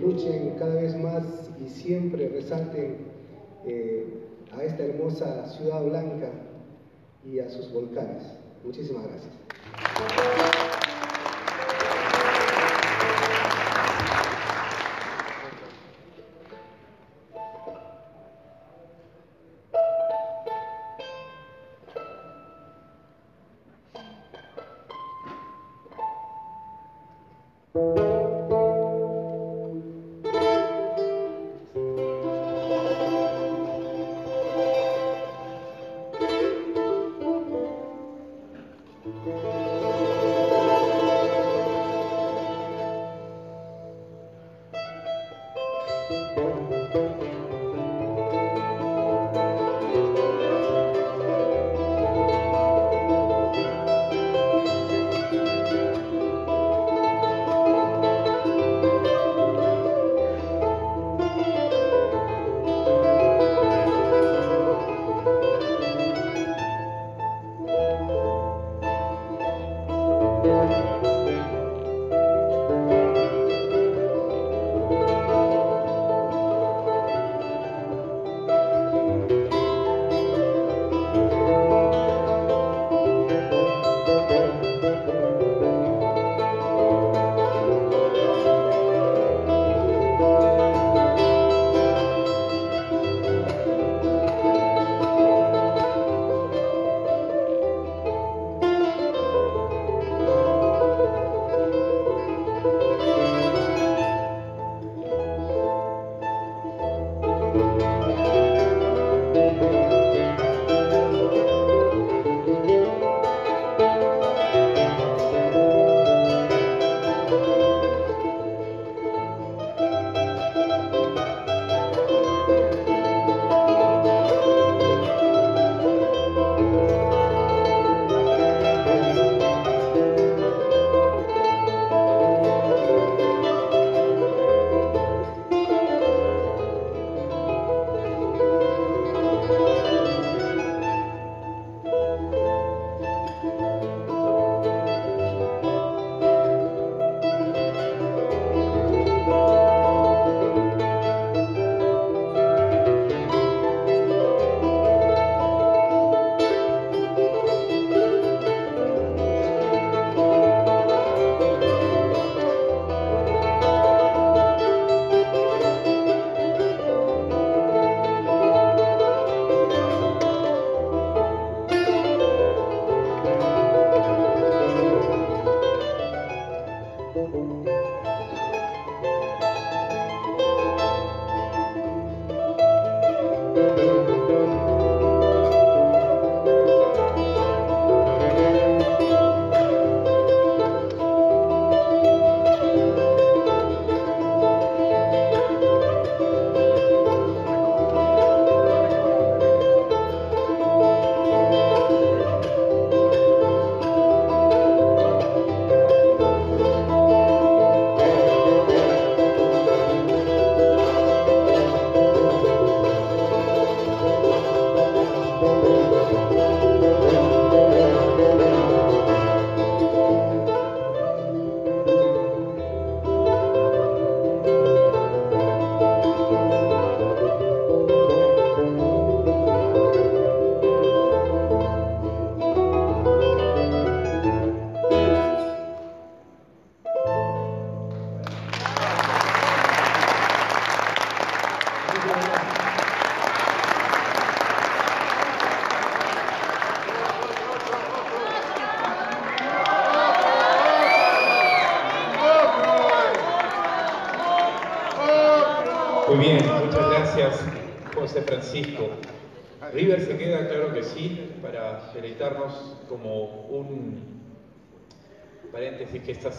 [0.00, 1.24] luchen cada vez más
[1.64, 2.96] y siempre resalten
[3.66, 4.06] eh,
[4.56, 6.30] a esta hermosa ciudad blanca
[7.24, 8.22] y a sus volcanes.
[8.64, 9.32] Muchísimas gracias.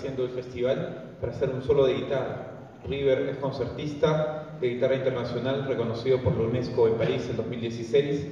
[0.01, 2.69] Haciendo el festival, para hacer un solo de guitarra.
[2.87, 8.27] River es concertista de guitarra internacional reconocido por la UNESCO en París en 2016.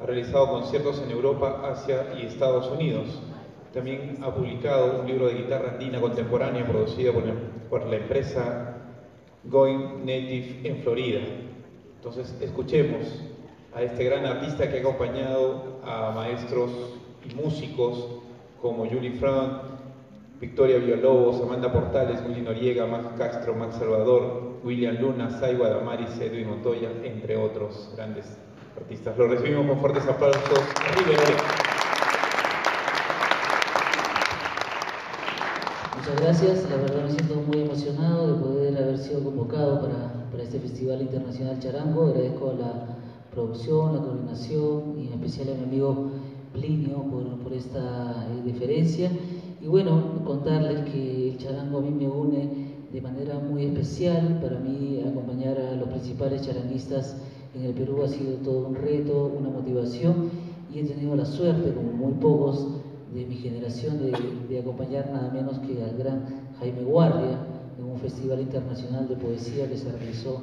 [0.00, 3.20] Ha realizado conciertos en Europa, Asia y Estados Unidos.
[3.74, 7.24] También ha publicado un libro de guitarra andina contemporánea producido por,
[7.68, 8.78] por la empresa
[9.44, 11.20] Going Native en Florida.
[11.96, 13.22] Entonces, escuchemos
[13.74, 16.70] a este gran artista que ha acompañado a maestros
[17.30, 18.08] y músicos
[18.62, 19.79] como Julie Frank,
[20.40, 26.48] Victoria Villalobos, Amanda Portales, Willy Noriega, Max Castro, Max Salvador, William Luna, Saiwa Damaris, Edwin
[26.48, 28.38] Montoya, entre otros grandes
[28.74, 29.18] artistas.
[29.18, 30.60] Lo recibimos con fuertes aplausos.
[35.98, 40.42] Muchas gracias, la verdad me siento muy emocionado de poder haber sido convocado para, para
[40.42, 42.06] este Festival Internacional Charango.
[42.06, 42.86] Agradezco a la
[43.30, 46.12] producción, la coordinación y en especial a mi amigo
[46.54, 49.10] Plinio por, por esta eh, diferencia.
[49.62, 54.40] Y bueno, contarles que el charango a mí me une de manera muy especial.
[54.40, 57.16] Para mí acompañar a los principales charanguistas
[57.54, 60.30] en el Perú ha sido todo un reto, una motivación
[60.72, 62.68] y he tenido la suerte, como muy pocos
[63.12, 64.12] de mi generación, de,
[64.48, 66.24] de acompañar nada menos que al gran
[66.58, 67.38] Jaime Guardia
[67.78, 70.40] en un festival internacional de poesía que se realizó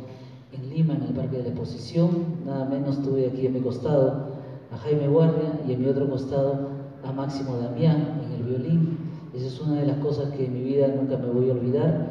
[0.52, 2.10] en Lima, en el Parque de la Exposición.
[2.46, 4.38] Nada menos tuve aquí a mi costado
[4.72, 6.70] a Jaime Guardia y a mi otro costado
[7.04, 9.07] a Máximo Damián en el violín.
[9.38, 12.08] Esa es una de las cosas que en mi vida nunca me voy a olvidar.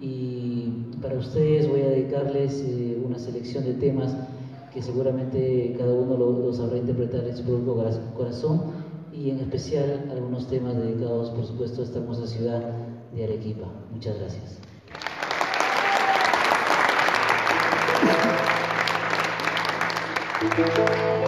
[0.00, 0.68] Y
[1.02, 4.14] para ustedes voy a dedicarles eh, una selección de temas
[4.72, 7.74] que seguramente cada uno los lo sabrá interpretar en su propio
[8.16, 8.62] corazón
[9.12, 12.62] y en especial algunos temas dedicados, por supuesto, a esta hermosa ciudad
[13.12, 13.66] de Arequipa.
[13.92, 14.60] Muchas gracias.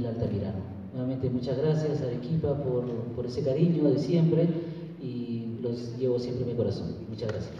[0.00, 0.58] Daniel Altamirano.
[0.92, 4.48] Nuevamente muchas gracias a Arequipa por, ese cariño de siempre
[5.02, 6.94] y los llevo siempre en mi corazón.
[7.08, 7.54] Muchas gracias.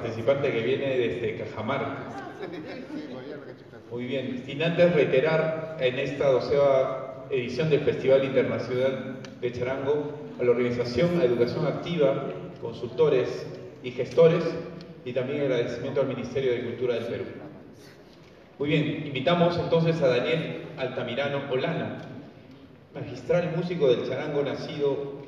[0.00, 2.32] Participante que viene desde Cajamarca.
[3.90, 10.44] Muy bien, sin antes reiterar en esta doceava edición del Festival Internacional de Charango a
[10.44, 12.28] la organización, a Educación Activa,
[12.62, 13.46] consultores
[13.82, 14.44] y gestores,
[15.04, 17.24] y también agradecimiento al Ministerio de Cultura del Perú.
[18.58, 22.02] Muy bien, invitamos entonces a Daniel Altamirano Olana,
[22.94, 25.19] magistral músico del charango nacido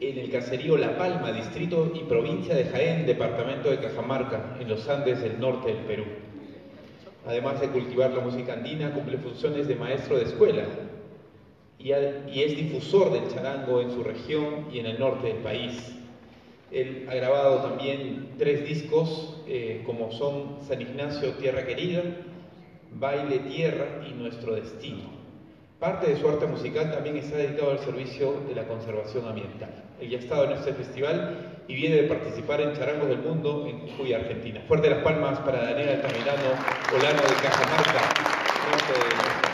[0.00, 4.88] en el caserío La Palma, distrito y provincia de Jaén, departamento de Cajamarca, en los
[4.88, 6.04] Andes del norte del Perú.
[7.26, 10.64] Además de cultivar la música andina, cumple funciones de maestro de escuela
[11.78, 15.94] y, es difusor del charango en su región y en el norte del país.
[16.72, 22.02] Él ha grabado también tres discos eh, como son San Ignacio, Tierra Querida,
[22.92, 25.15] Baile Tierra y Nuestro Destino.
[25.78, 29.68] Parte de su arte musical también está dedicado al servicio de la conservación ambiental.
[30.00, 33.66] Él ya ha estado en este festival y viene de participar en Charangos del Mundo
[33.68, 34.62] en Jujuy, Argentina.
[34.66, 36.56] Fuerte las palmas para Daniel Altamirano,
[36.96, 39.45] Olano de Cajamarca,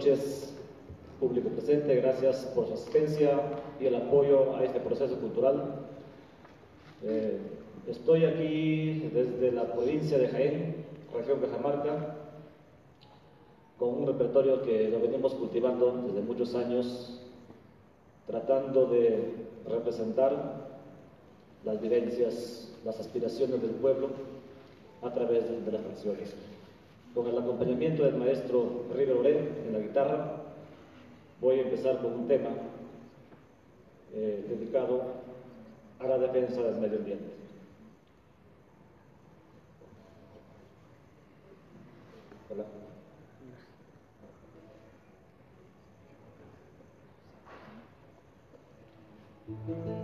[0.00, 0.50] noches,
[1.20, 1.94] público presente.
[1.96, 3.38] Gracias por su asistencia
[3.78, 5.74] y el apoyo a este proceso cultural.
[7.02, 7.36] Eh,
[7.86, 12.16] estoy aquí desde la provincia de Jaén, región Cajamarca,
[13.78, 17.20] con un repertorio que lo venimos cultivando desde muchos años,
[18.26, 19.34] tratando de
[19.68, 20.66] representar
[21.62, 24.08] las vivencias, las aspiraciones del pueblo
[25.02, 26.34] a través de las canciones
[27.14, 30.36] con el acompañamiento del maestro River Oren en la guitarra,
[31.40, 32.50] voy a empezar con un tema
[34.14, 35.02] eh, dedicado
[35.98, 37.30] a la defensa del medio ambiente.
[42.50, 42.64] Hola.
[49.48, 49.99] Hola.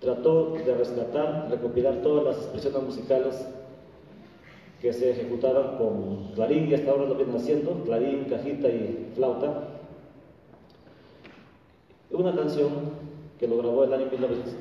[0.00, 3.46] Trató de rescatar, recopilar todas las expresiones musicales
[4.80, 9.68] que se ejecutaban con clarín, y hasta ahora lo vienen haciendo, clarín, cajita y flauta.
[12.10, 12.70] Una canción
[13.38, 14.06] que lo grabó el año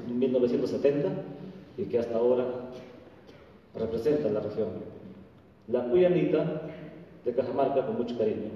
[0.08, 1.10] 1970
[1.78, 2.46] y que hasta ahora
[3.76, 4.68] representa la región.
[5.68, 6.62] La Cuyanita
[7.24, 8.50] de Cajamarca con mucho cariño.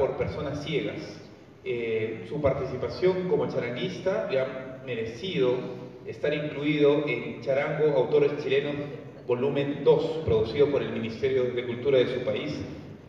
[0.00, 1.20] Por personas ciegas.
[1.62, 5.52] Eh, su participación como charanguista le ha merecido
[6.06, 8.74] estar incluido en Charango Autores Chilenos
[9.26, 12.58] volumen 2, producido por el Ministerio de Cultura de su país,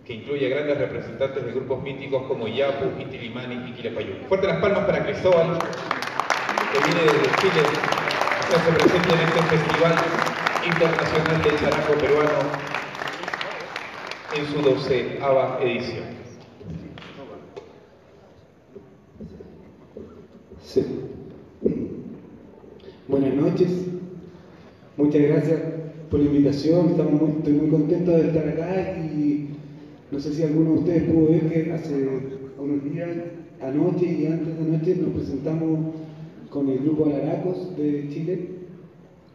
[0.06, 4.18] que incluye grandes representantes de grupos míticos como Yapu, Intilimani y Quilapayún.
[4.28, 5.58] Fuerte las palmas para Cristóbal,
[6.74, 7.64] que viene desde Chile,
[8.38, 9.96] a se presente en este Festival
[10.66, 12.72] Internacional de Charango Peruano
[14.36, 16.31] en su doceava edición.
[20.74, 20.82] Sí.
[23.10, 23.88] Buenas noches,
[24.96, 25.60] muchas gracias
[26.10, 29.50] por la invitación, Estamos muy, estoy muy contento de estar acá y
[30.10, 32.08] no sé si alguno de ustedes pudo ver que hace
[32.58, 33.10] unos días,
[33.60, 35.80] anoche y antes de anoche, nos presentamos
[36.50, 38.48] con el grupo Alaracos de Chile,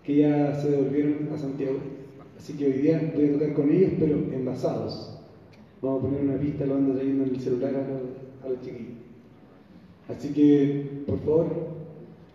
[0.04, 1.76] que ya se devolvieron a Santiago.
[2.38, 5.18] Así que hoy día voy a tocar con ellos, pero envasados.
[5.82, 8.02] Vamos a poner una pista, lo ando trayendo en el celular a los,
[8.42, 8.96] a los chiquillos.
[10.08, 11.46] Así que, por favor,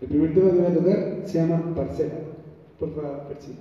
[0.02, 2.14] el primer tema que voy a tocar se llama Parcela.
[2.80, 3.52] Por favor, Percy.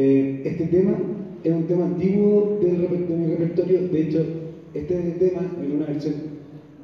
[0.00, 0.96] Eh, este tema
[1.42, 4.24] es un tema antiguo de mi repertorio, de hecho,
[4.72, 6.14] este tema, en una versión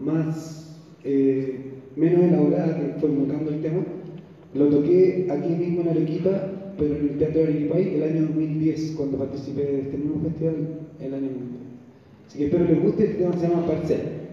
[0.00, 1.60] más, eh,
[1.94, 3.82] menos elaborada que fue invocando el tema,
[4.54, 6.30] lo toqué aquí mismo en Arequipa,
[6.78, 10.54] pero en el Teatro de Arequipa el año 2010, cuando participé de este mismo festival,
[11.00, 11.64] el año 2010.
[12.26, 14.23] Así que espero les guste, este tema se llama Parcel.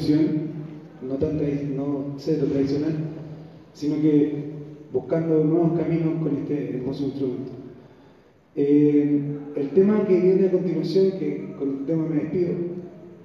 [0.00, 0.50] Fusión,
[1.06, 1.36] no tan
[1.76, 2.94] no cero tradicional,
[3.74, 4.50] sino que
[4.92, 7.52] buscando nuevos caminos con este hermoso instrumento.
[8.56, 9.20] Eh,
[9.56, 12.52] el tema que viene a continuación, que con el tema me despido,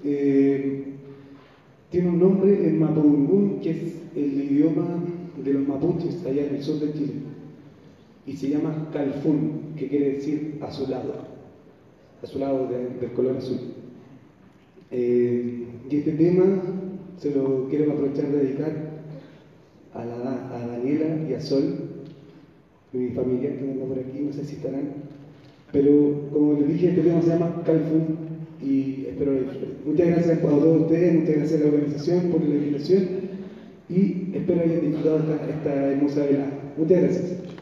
[0.03, 0.83] eh,
[1.89, 3.77] tiene un nombre en Mapudungún, que es
[4.15, 5.03] el idioma
[5.43, 7.13] de los mapuches allá en el sur de Chile,
[8.27, 11.13] y se llama Calfún, que quiere decir azulado,
[12.21, 13.59] azulado de- del color azul.
[14.91, 16.61] Eh, y este tema
[17.17, 18.73] se lo quiero aprovechar de dedicar
[19.93, 20.15] a, la-
[20.67, 21.63] Daniela y a Sol,
[22.93, 24.89] mi familia que anda por aquí, no sé si estarán,
[25.71, 28.17] pero como les dije, este tema se llama Calfun
[28.61, 29.67] y espero lo.
[29.85, 33.03] Muchas gracias a todos ustedes, muchas gracias a la organización por la invitación
[33.89, 36.51] y espero hayan disfrutado esta, esta hermosa velada.
[36.77, 37.54] Muchas gracias.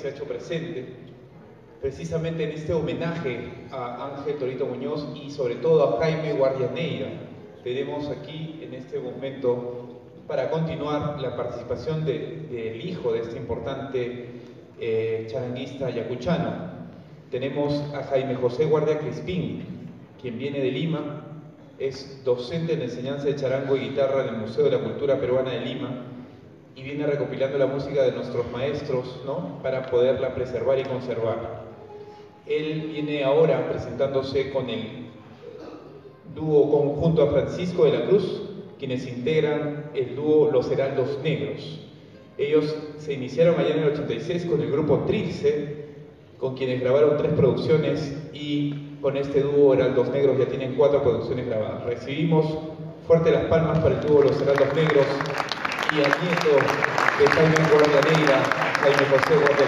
[0.00, 0.86] Se ha hecho presente
[1.82, 7.08] precisamente en este homenaje a Ángel Torito Muñoz y sobre todo a Jaime Guardianeira.
[7.62, 14.28] Tenemos aquí en este momento para continuar la participación del hijo de este importante
[14.78, 16.70] eh, charanguista yacuchano.
[17.30, 19.64] Tenemos a Jaime José Guardia Crispín,
[20.20, 21.26] quien viene de Lima,
[21.78, 25.50] es docente en enseñanza de charango y guitarra en el Museo de la Cultura Peruana
[25.50, 26.06] de Lima
[26.76, 29.58] y viene recopilando la música de nuestros maestros ¿no?
[29.62, 31.64] para poderla preservar y conservar.
[32.46, 35.06] Él viene ahora presentándose con el
[36.34, 38.42] dúo conjunto a Francisco de la Cruz,
[38.78, 41.80] quienes integran el dúo Los Heraldos Negros.
[42.38, 45.80] Ellos se iniciaron allá en el 86 con el grupo Trilce,
[46.38, 51.46] con quienes grabaron tres producciones y con este dúo Heraldos Negros ya tienen cuatro producciones
[51.46, 51.84] grabadas.
[51.84, 52.46] Recibimos
[53.06, 55.06] fuerte las palmas para el dúo Los Heraldos Negros
[55.92, 56.60] y al nieto
[57.18, 58.38] de Jaime Guardia Negra,
[58.82, 59.66] Jaime José Guardia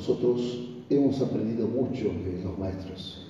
[0.00, 3.26] nosotros hemos aprendido mucho de los maestros.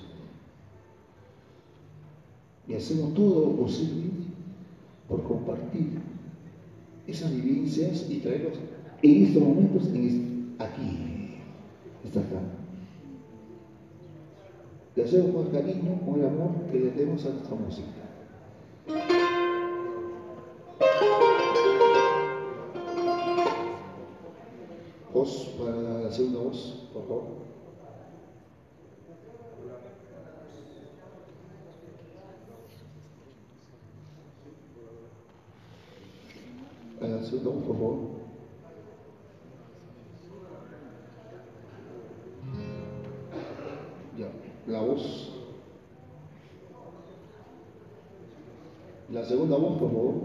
[2.65, 4.09] Y hacemos todo lo posible
[5.09, 5.99] por compartir
[7.05, 8.53] esas vivencias y traerlos
[9.01, 11.35] en estos momentos en aquí,
[12.05, 12.39] está acá.
[14.95, 18.00] Le hacemos con el cariño, con el amor que le demos a nuestra música.
[25.21, 26.57] Voz para la segunda voz,
[26.91, 27.23] por favor.
[37.23, 37.97] segunda, por favor.
[44.17, 44.31] Ya,
[44.73, 45.33] la voz.
[49.11, 50.20] La segunda voz, por favor.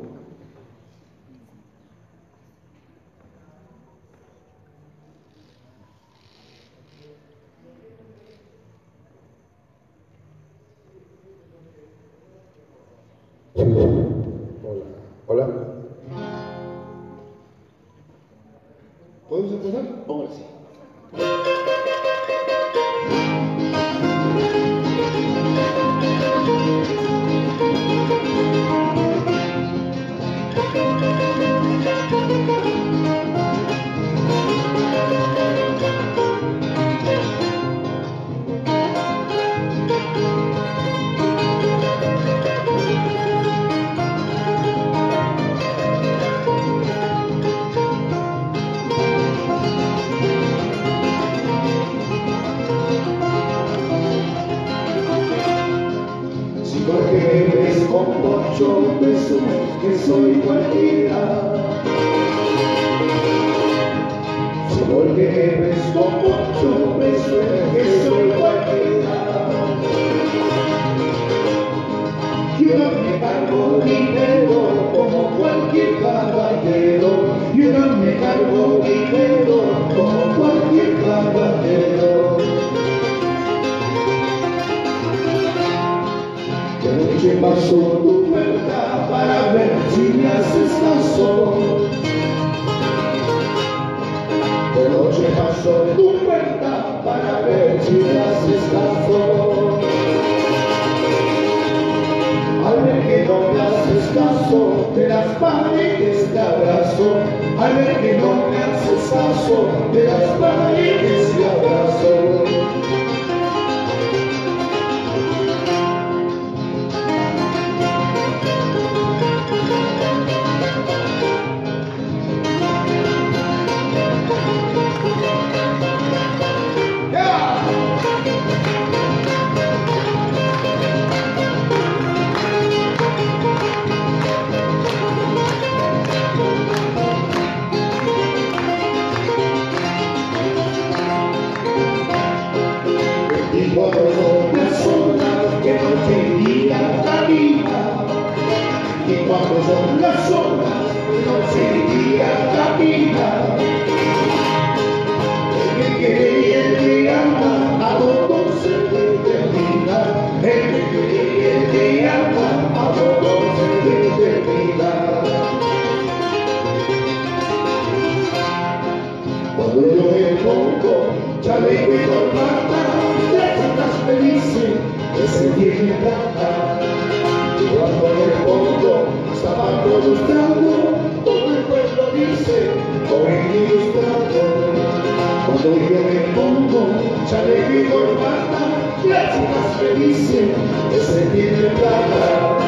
[189.98, 190.52] dice
[190.90, 192.58] que se tiene plata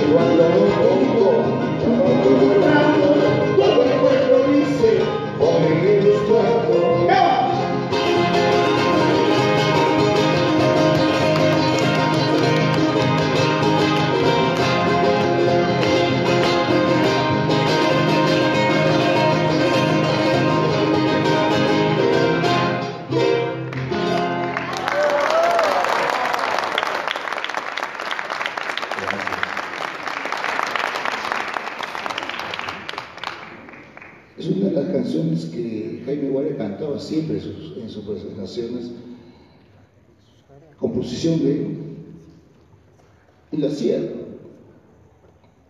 [0.00, 1.75] y cuando lo pongo
[43.52, 44.26] Y la hacían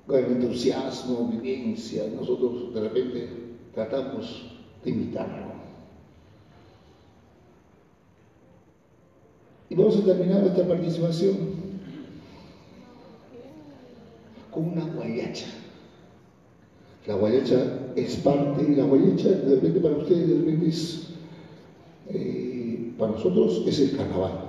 [0.07, 2.05] con entusiasmo, vivencia.
[2.15, 3.29] Nosotros de repente
[3.75, 4.51] tratamos
[4.85, 5.47] de imitarlo.
[9.69, 11.37] Y vamos a terminar nuestra participación
[14.51, 15.47] con una guayacha.
[17.07, 21.09] La guayacha es parte, y la guayacha de repente para ustedes, de repente es,
[22.09, 24.46] eh, para nosotros es el carnaval.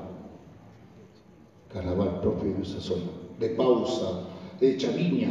[1.74, 3.00] Carnaval propio de un sazón,
[3.40, 4.24] de pausa,
[4.60, 5.30] de chaviña,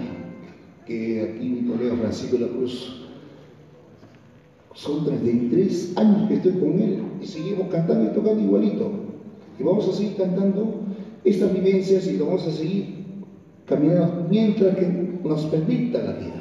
[0.86, 3.02] que aquí mi colega Francisco de la Cruz
[4.74, 8.90] son 33 años que estoy con él y seguimos cantando y tocando igualito.
[9.58, 10.81] Y vamos a seguir cantando
[11.24, 13.05] estas vivencias y vamos a seguir
[13.65, 14.86] caminando mientras que
[15.24, 16.35] nos permita la vida.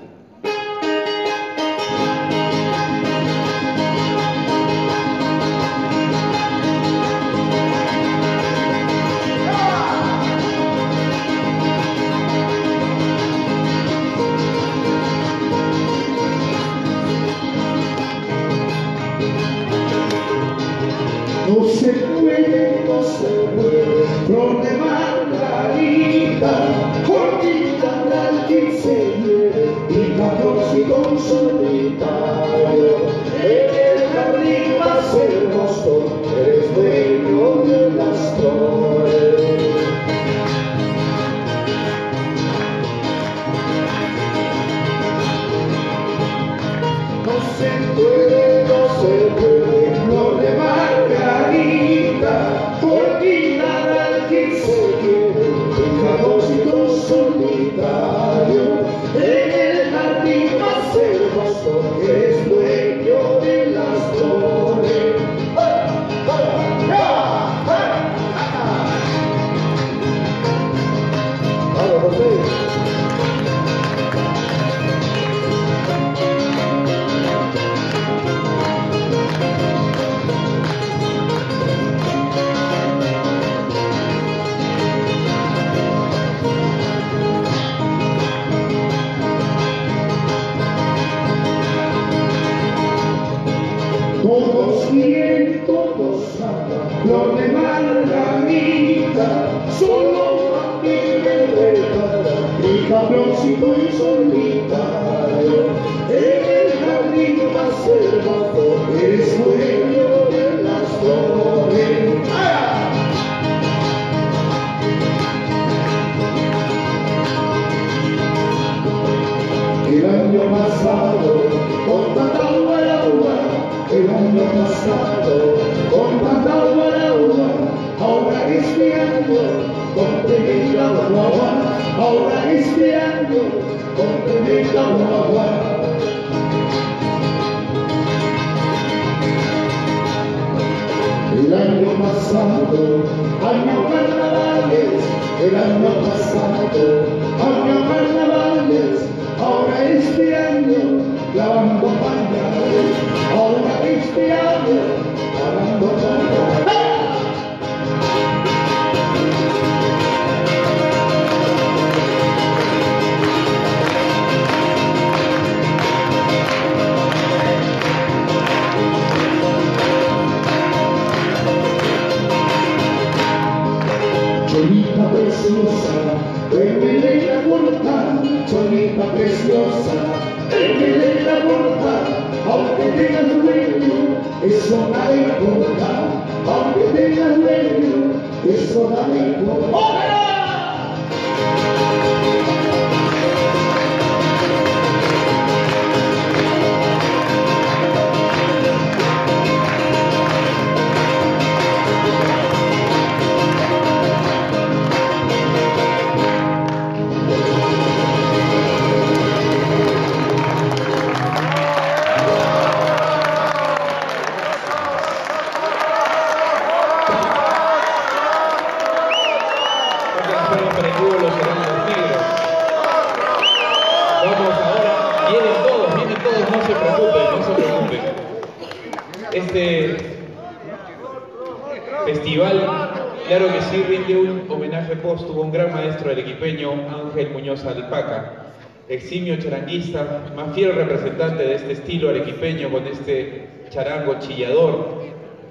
[233.28, 237.64] Claro que sí, rinde un homenaje póstumo a un gran maestro del equipeño, Ángel Muñoz
[237.64, 238.52] Alpaca,
[238.90, 245.04] eximio charanguista, más fiel representante de este estilo arequipeño con este charango chillador,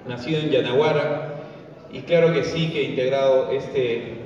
[0.07, 1.41] nacido en Yanaguara,
[1.91, 4.19] y claro que sí que ha integrado este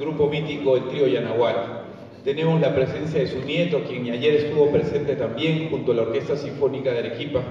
[0.00, 1.82] grupo mítico, el trío Yanaguara.
[2.24, 6.36] Tenemos la presencia de su nieto, quien ayer estuvo presente también junto a la Orquesta
[6.36, 7.42] Sinfónica de Arequipa,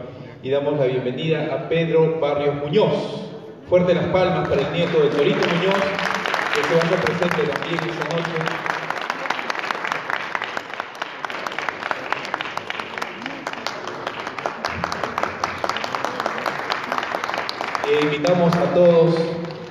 [0.46, 3.32] y damos la bienvenida a Pedro Barrios Muñoz.
[3.68, 5.74] Fuerte las palmas para el nieto de Torito Muñoz,
[6.54, 8.32] que se va a presente también esta noche.
[17.92, 19.16] E invitamos a todos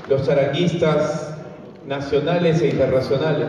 [0.08, 1.38] los charanguistas
[1.86, 3.46] nacionales e internacionales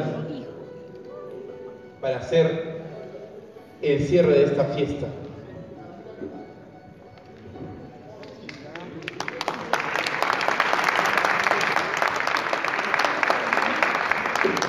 [2.00, 2.84] para hacer
[3.82, 5.08] el cierre de esta fiesta.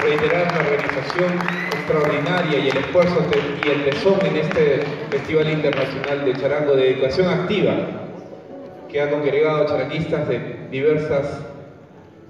[0.06, 1.32] Reiterar la organización
[1.72, 3.26] extraordinaria y el esfuerzo
[3.64, 7.74] y el tesón en este Festival Internacional de Charango de Educación Activa,
[8.88, 11.40] que ha congregado charanguistas de diversas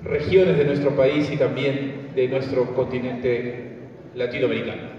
[0.05, 3.79] regiones de nuestro país y también de nuestro continente
[4.15, 4.96] latinoamericano.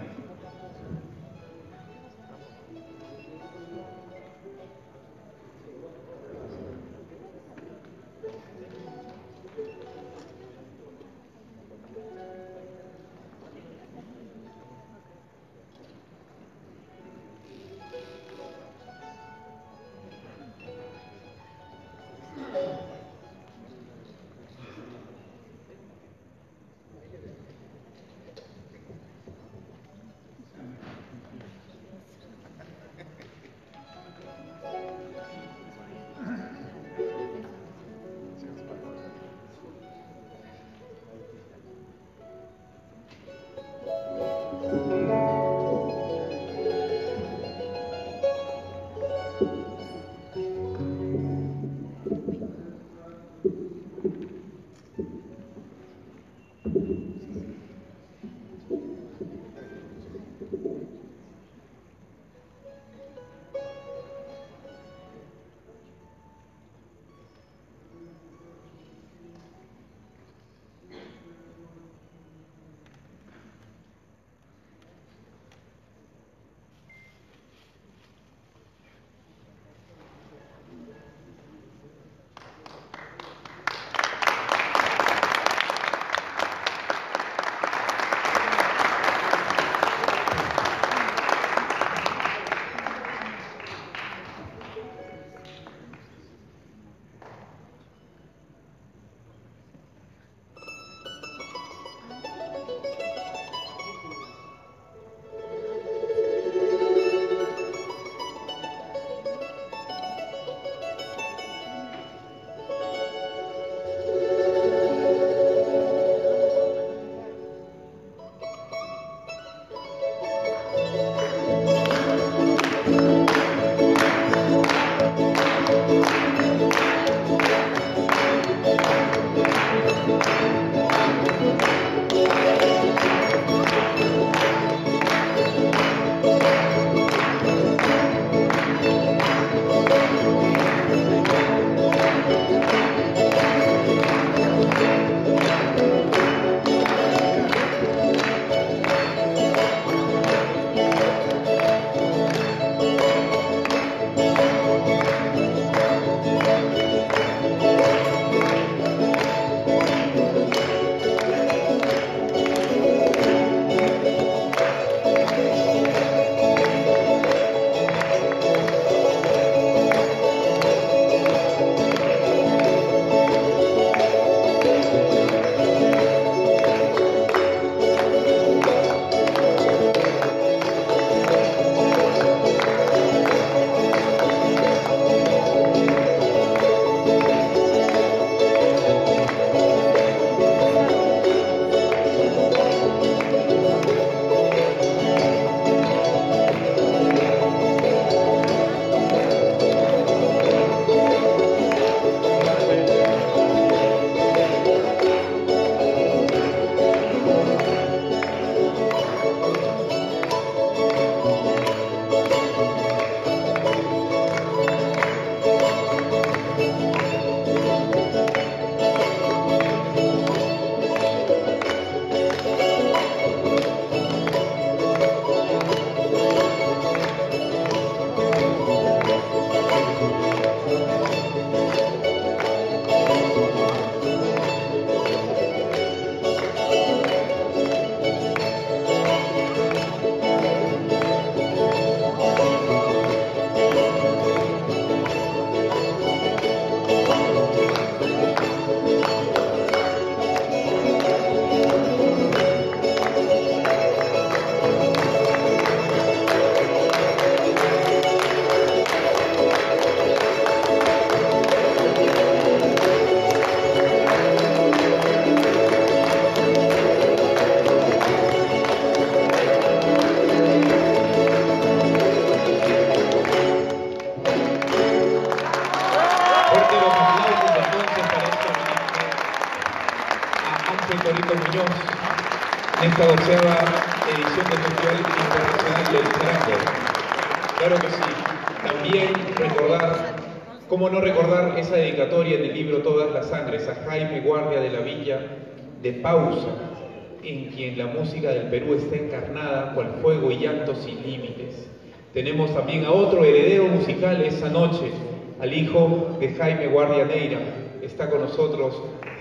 [302.13, 304.91] Tenemos también a otro heredero musical esa noche,
[305.39, 307.39] al hijo de Jaime Guardia Neira.
[307.81, 308.75] Está con nosotros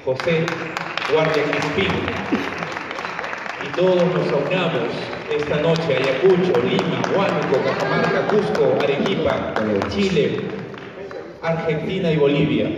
[0.04, 0.46] José
[1.12, 1.92] Guardia Crispín.
[3.64, 4.88] Y todos nos aunamos
[5.36, 9.54] esta noche a Ayacucho, Lima, Huánuco, Cajamarca, Cusco, Arequipa,
[9.90, 10.40] Chile,
[11.42, 12.70] Argentina y Bolivia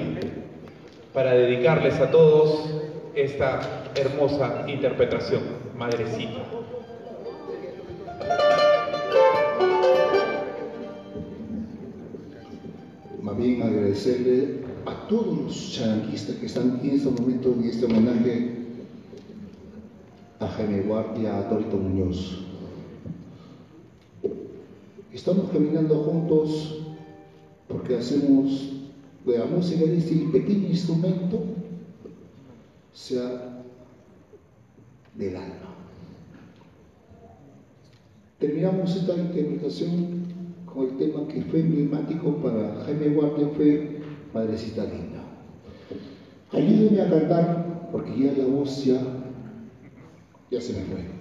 [1.13, 2.71] para dedicarles a todos
[3.15, 3.61] esta
[3.95, 5.43] hermosa interpretación,
[5.77, 6.48] Madrecita.
[13.39, 18.49] también agradecerle a todos los charanquistas que están en este momento en este homenaje
[20.41, 22.41] a Jaime Guardia, a Torito Muñoz.
[25.13, 26.81] Estamos caminando juntos
[27.69, 28.73] porque hacemos
[29.25, 31.41] de la música de este pequeño instrumento
[32.93, 33.63] sea
[35.15, 35.77] del alma.
[38.41, 40.38] Terminamos esta interpretación
[40.73, 44.01] con el tema que fue emblemático para Jaime Guardia, fue
[44.33, 45.23] Madrecita Linda.
[46.53, 49.01] Ayúdenme a cantar, porque ya la voz ya,
[50.51, 51.19] ya se me fue.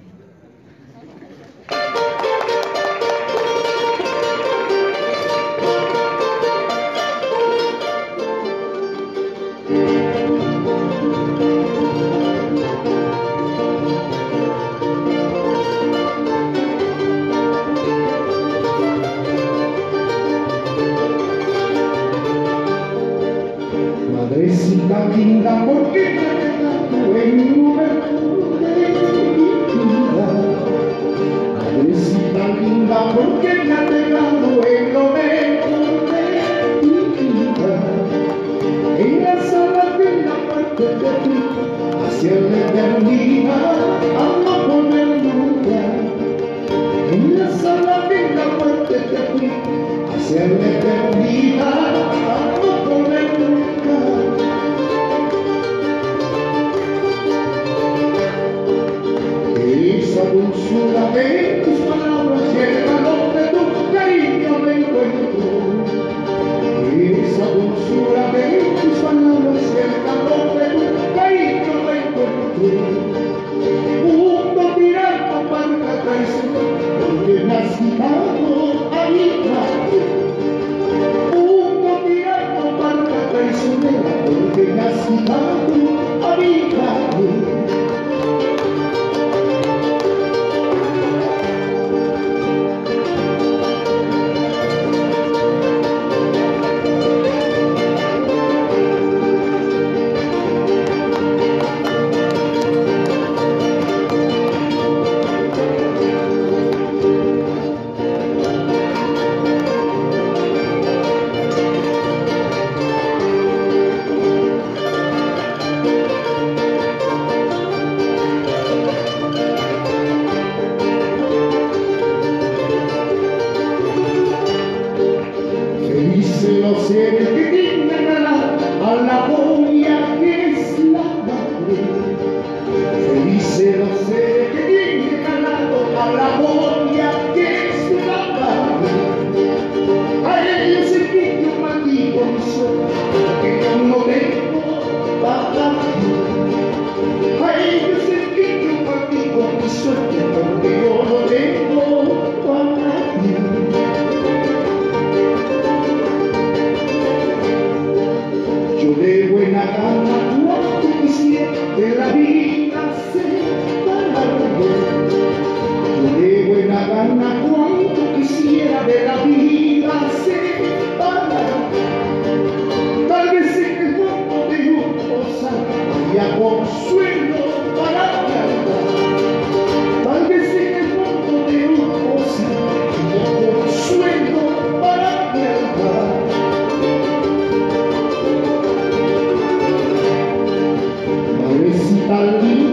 [192.07, 192.66] Hallelujah.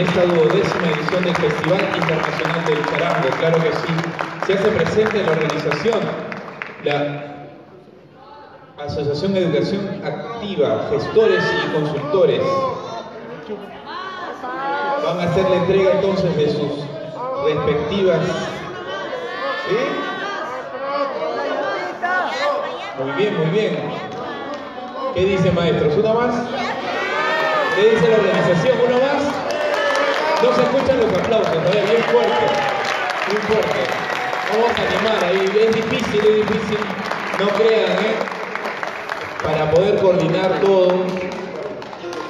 [0.00, 3.28] Esta duodécima edición del Festival Internacional del Charango.
[3.38, 3.92] Claro que sí,
[4.46, 6.00] se hace presente en la organización
[6.84, 7.24] la
[8.78, 12.42] Asociación de Educación Activa, gestores y consultores.
[15.04, 16.86] Van a hacer la entrega entonces de sus
[17.44, 18.20] respectivas.
[19.68, 19.76] ¿Sí?
[23.02, 23.78] Muy bien, muy bien.
[25.14, 25.94] ¿Qué dice maestros?
[25.98, 26.34] ¿Una más?
[27.76, 28.78] ¿Qué dice la organización?
[28.86, 29.09] ¿Una más?
[30.42, 32.46] No se escuchan los aplausos, a ver, bien fuerte,
[33.28, 33.80] bien fuerte.
[34.50, 36.78] Vamos a animar ahí, es difícil, es difícil,
[37.38, 38.14] no crean, ¿eh?
[39.44, 41.04] Para poder coordinar todo.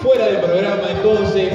[0.03, 1.53] Fuera del programa, entonces,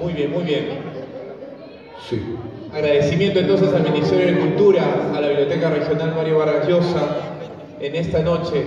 [0.00, 0.68] Muy bien, muy bien.
[2.08, 2.36] Sí.
[2.72, 4.84] Agradecimiento entonces al Ministerio de Cultura,
[5.16, 7.16] a la Biblioteca Regional Mario Vargas Llosa
[7.80, 8.66] en esta noche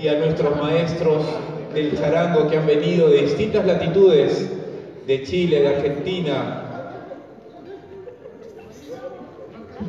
[0.00, 1.24] y a nuestros maestros
[1.74, 4.50] del charango que han venido de distintas latitudes,
[5.06, 6.62] de Chile, de Argentina,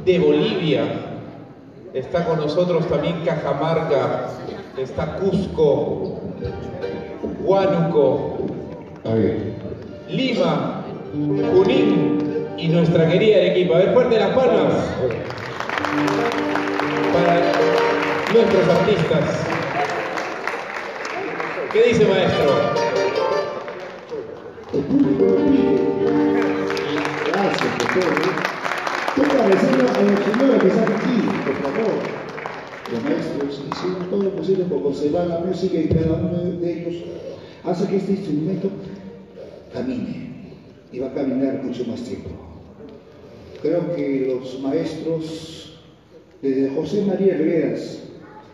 [0.04, 0.84] de Bolivia.
[1.94, 4.30] Está con nosotros también Cajamarca,
[4.78, 6.20] está Cusco,
[7.44, 8.38] Huánuco,
[10.10, 10.86] Lima,
[11.54, 13.76] Junín y nuestra querida Arequipa.
[13.76, 14.74] A ver, fuerte las palmas
[17.14, 17.52] para
[18.34, 19.61] nuestros artistas.
[21.74, 22.52] ¿Qué dice maestro?
[27.28, 28.14] Gracias, doctor.
[29.16, 31.94] Quiero agradecer a los señores que están aquí, por favor.
[32.92, 37.04] Los maestros hicieron todo lo posible por conservar la música y cada uno de ellos
[37.64, 38.70] hace que este instrumento
[39.72, 40.30] camine
[40.92, 42.32] y va a caminar mucho más tiempo.
[43.62, 45.80] Creo que los maestros,
[46.42, 48.00] desde José María Herreras,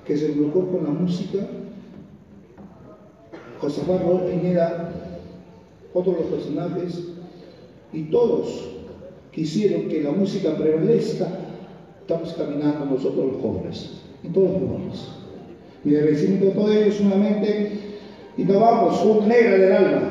[0.06, 1.40] que se involucró con la música,
[3.60, 4.92] José Manuel Piñera,
[5.94, 7.03] otros los personajes,
[7.92, 8.69] y todos
[9.32, 11.27] quisieron que la música prevalezca,
[12.02, 15.08] estamos caminando nosotros los jóvenes, en todos los lugares.
[15.84, 17.80] Mi agradecimiento a todos ellos nuevamente,
[18.38, 20.02] y nos vamos, un negra del alma.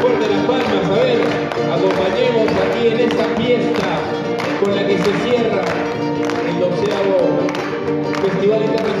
[0.00, 3.88] Fuerte las palmas, a ver, acompañemos aquí en esta fiesta
[4.60, 5.62] con la que se cierra
[6.48, 7.40] el doceavo
[8.22, 8.97] Festival Internacional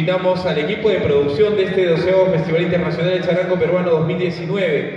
[0.00, 4.94] Invitamos al equipo de producción de este 12 Festival Internacional del Charango Peruano 2019,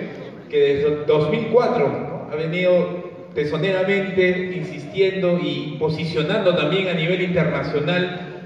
[0.50, 2.30] que desde 2004 ¿no?
[2.32, 3.04] ha venido
[3.36, 8.46] tesoneramente insistiendo y posicionando también a nivel internacional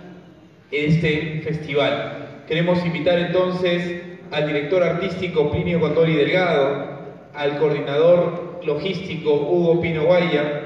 [0.72, 2.42] este festival.
[2.48, 6.88] Queremos invitar entonces al director artístico Plinio Contori Delgado,
[7.36, 10.64] al coordinador logístico Hugo Pino Guaya,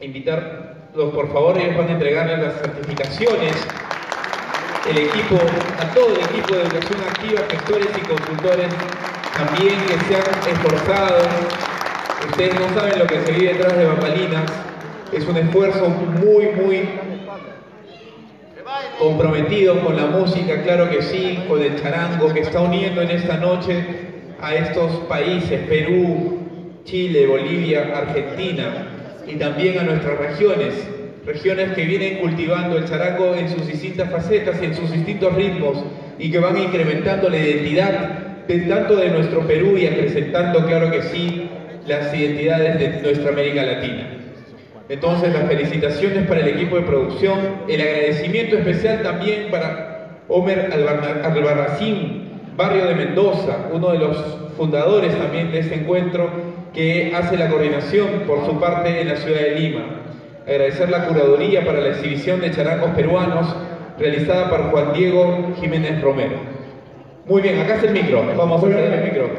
[0.00, 3.54] invitarlos por favor, ellos van a entregarles las certificaciones,
[4.88, 5.36] el equipo,
[5.78, 8.68] a todo el equipo de educación activa, gestores y consultores
[9.36, 11.18] también que se han esforzado.
[12.30, 14.50] Ustedes no saben lo que se vive detrás de bambalinas.
[15.12, 16.88] Es un esfuerzo muy, muy
[18.98, 23.36] comprometido con la música, claro que sí, con el charango que está uniendo en esta
[23.38, 23.84] noche
[24.40, 26.38] a estos países, Perú,
[26.84, 28.86] Chile, Bolivia, Argentina
[29.26, 30.74] y también a nuestras regiones,
[31.26, 35.84] regiones que vienen cultivando el charango en sus distintas facetas y en sus distintos ritmos
[36.18, 41.02] y que van incrementando la identidad de tanto de nuestro Perú y acrecentando, claro que
[41.02, 41.48] sí,
[41.86, 44.16] las identidades de nuestra América Latina.
[44.88, 52.28] Entonces, las felicitaciones para el equipo de producción, el agradecimiento especial también para Omer Albarracín,
[52.56, 54.16] barrio de Mendoza, uno de los
[54.56, 56.28] fundadores también de este encuentro,
[56.74, 59.84] que hace la coordinación por su parte en la ciudad de Lima.
[60.50, 63.54] Agradecer la curaduría para la exhibición de charangos peruanos
[63.96, 66.38] realizada por Juan Diego Jiménez Romero.
[67.26, 69.30] Muy bien, acá está el micro, vamos a hacer el micro.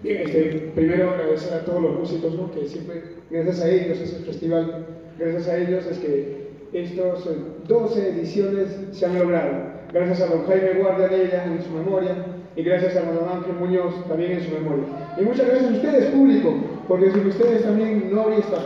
[0.00, 2.52] Bien, este, primero agradecer a todos los músicos, ¿no?
[2.52, 4.86] que siempre, gracias a ellos, es el festival,
[5.18, 7.28] gracias a ellos es que estas
[7.66, 9.50] 12 ediciones se han logrado.
[9.92, 12.14] Gracias a don Jaime Guardia en su memoria
[12.54, 14.84] y gracias a don Ángel Muñoz también en su memoria.
[15.18, 16.54] Y muchas gracias a ustedes, público,
[16.86, 18.58] porque sin ustedes también no habría esta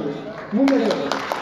[0.52, 1.41] Muchas gracias.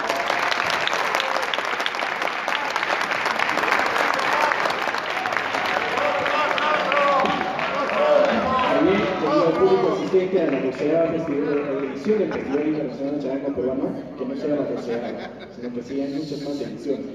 [10.81, 13.85] Asistente a la edición del Festival Internacional de Charango Peruano,
[14.19, 15.09] que no sea la doceava,
[15.55, 17.07] sino que sigan muchas más ediciones.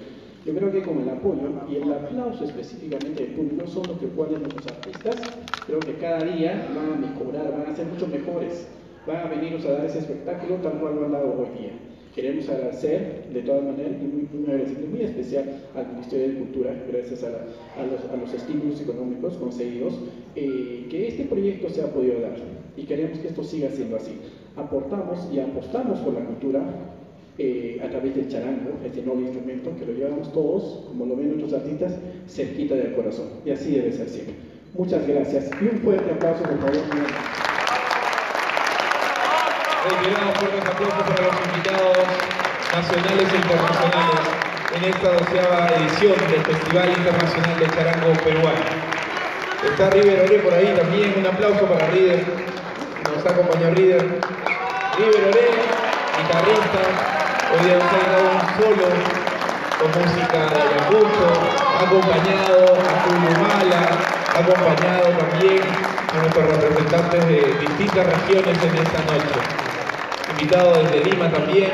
[0.46, 4.08] Yo creo que con el apoyo y el aplauso específicamente del público son los que
[4.08, 5.16] ponen nuestros artistas.
[5.66, 8.68] Creo que cada día van a mejorar, van a ser mucho mejores,
[9.08, 11.72] van a venirnos a dar ese espectáculo tal cual lo han dado hoy día.
[12.14, 15.46] Queremos agradecer de todas maneras y muy, agradecimiento muy especial
[15.76, 19.96] al Ministerio de Cultura, gracias a, los, a los, estímulos económicos conseguidos,
[20.36, 22.36] eh, que este proyecto se ha podido dar
[22.78, 24.20] y queremos que esto siga siendo así.
[24.56, 26.62] Aportamos y apostamos por la cultura
[27.38, 31.38] eh, a través del charango, este nuevo instrumento que lo llevamos todos, como lo ven
[31.38, 31.94] nuestros artistas,
[32.28, 33.28] cerquita del corazón.
[33.46, 34.36] Y así debe ser siempre.
[34.74, 36.74] Muchas gracias y un fuerte aplauso, por favor.
[39.90, 41.98] Reiteramos fuertes aplausos para los invitados
[42.74, 44.46] nacionales e internacionales
[44.76, 48.95] en esta doceava edición del Festival Internacional de Charango Peruano.
[49.72, 52.24] Está River Ore por ahí también, un aplauso para River,
[53.04, 54.20] nos acompaña River.
[54.98, 55.48] River Ore,
[56.18, 57.16] guitarrista,
[57.52, 58.88] Hoy día un solo
[59.80, 61.28] con música de Ayacucho,
[61.80, 63.84] acompañado a Julio Mala,
[64.36, 65.62] acompañado también
[66.12, 69.40] a nuestros representantes de distintas regiones en esta noche.
[70.32, 71.72] Invitado desde Lima también.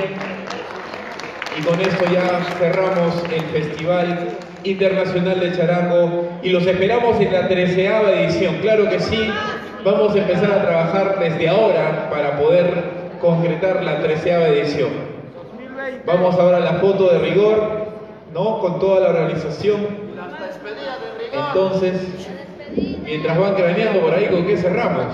[1.58, 7.48] Y con esto ya cerramos el Festival Internacional de Charango y los esperamos en la
[7.48, 8.58] treceava edición.
[8.62, 9.30] Claro que sí,
[9.84, 12.84] vamos a empezar a trabajar desde ahora para poder
[13.20, 14.90] concretar la treceava edición.
[16.06, 17.88] Vamos ahora a la foto de rigor,
[18.34, 18.60] ¿no?
[18.60, 19.88] Con toda la organización.
[21.32, 22.02] Entonces,
[23.04, 25.06] mientras van craneando por ahí, ¿con qué cerramos?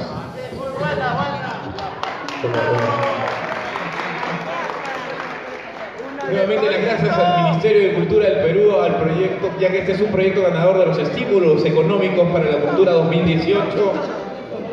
[6.29, 10.01] Nuevamente las gracias al Ministerio de Cultura del Perú, al proyecto, ya que este es
[10.01, 13.93] un proyecto ganador de los estímulos económicos para la cultura 2018.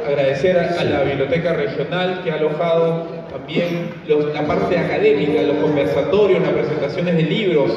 [0.05, 3.91] Agradecer a la Biblioteca Regional que ha alojado también
[4.35, 7.71] la parte académica, los conversatorios, las presentaciones de libros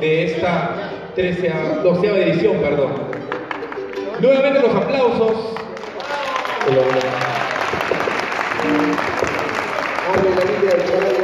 [0.00, 1.52] de esta 13
[1.84, 2.92] 12 edición, perdón.
[4.20, 5.54] Nuevamente los aplausos.
[10.08, 11.21] Acompañamos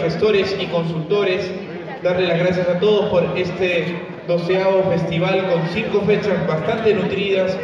[0.00, 1.50] Gestores y Consultores,
[2.02, 7.56] darle las gracias a todos por este doceavo festival con cinco fechas bastante nutridas,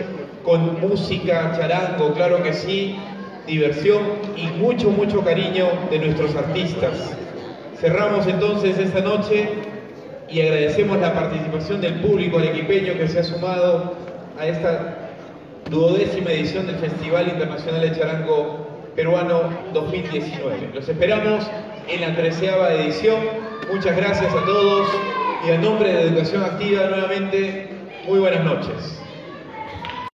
[0.45, 2.97] con música, charango, claro que sí,
[3.47, 4.01] diversión
[4.37, 7.17] y mucho, mucho cariño de nuestros artistas.
[7.81, 9.49] Cerramos entonces esta noche
[10.29, 13.95] y agradecemos la participación del público arequipeño que se ha sumado
[14.39, 15.11] a esta
[15.71, 19.43] duodécima edición del Festival Internacional de Charango Peruano
[19.73, 20.71] 2019.
[20.75, 21.49] Los esperamos
[21.91, 23.19] en la treceava edición.
[23.73, 24.89] Muchas gracias a todos
[25.47, 27.69] y a nombre de Educación Activa nuevamente,
[28.07, 28.90] muy buenas noches.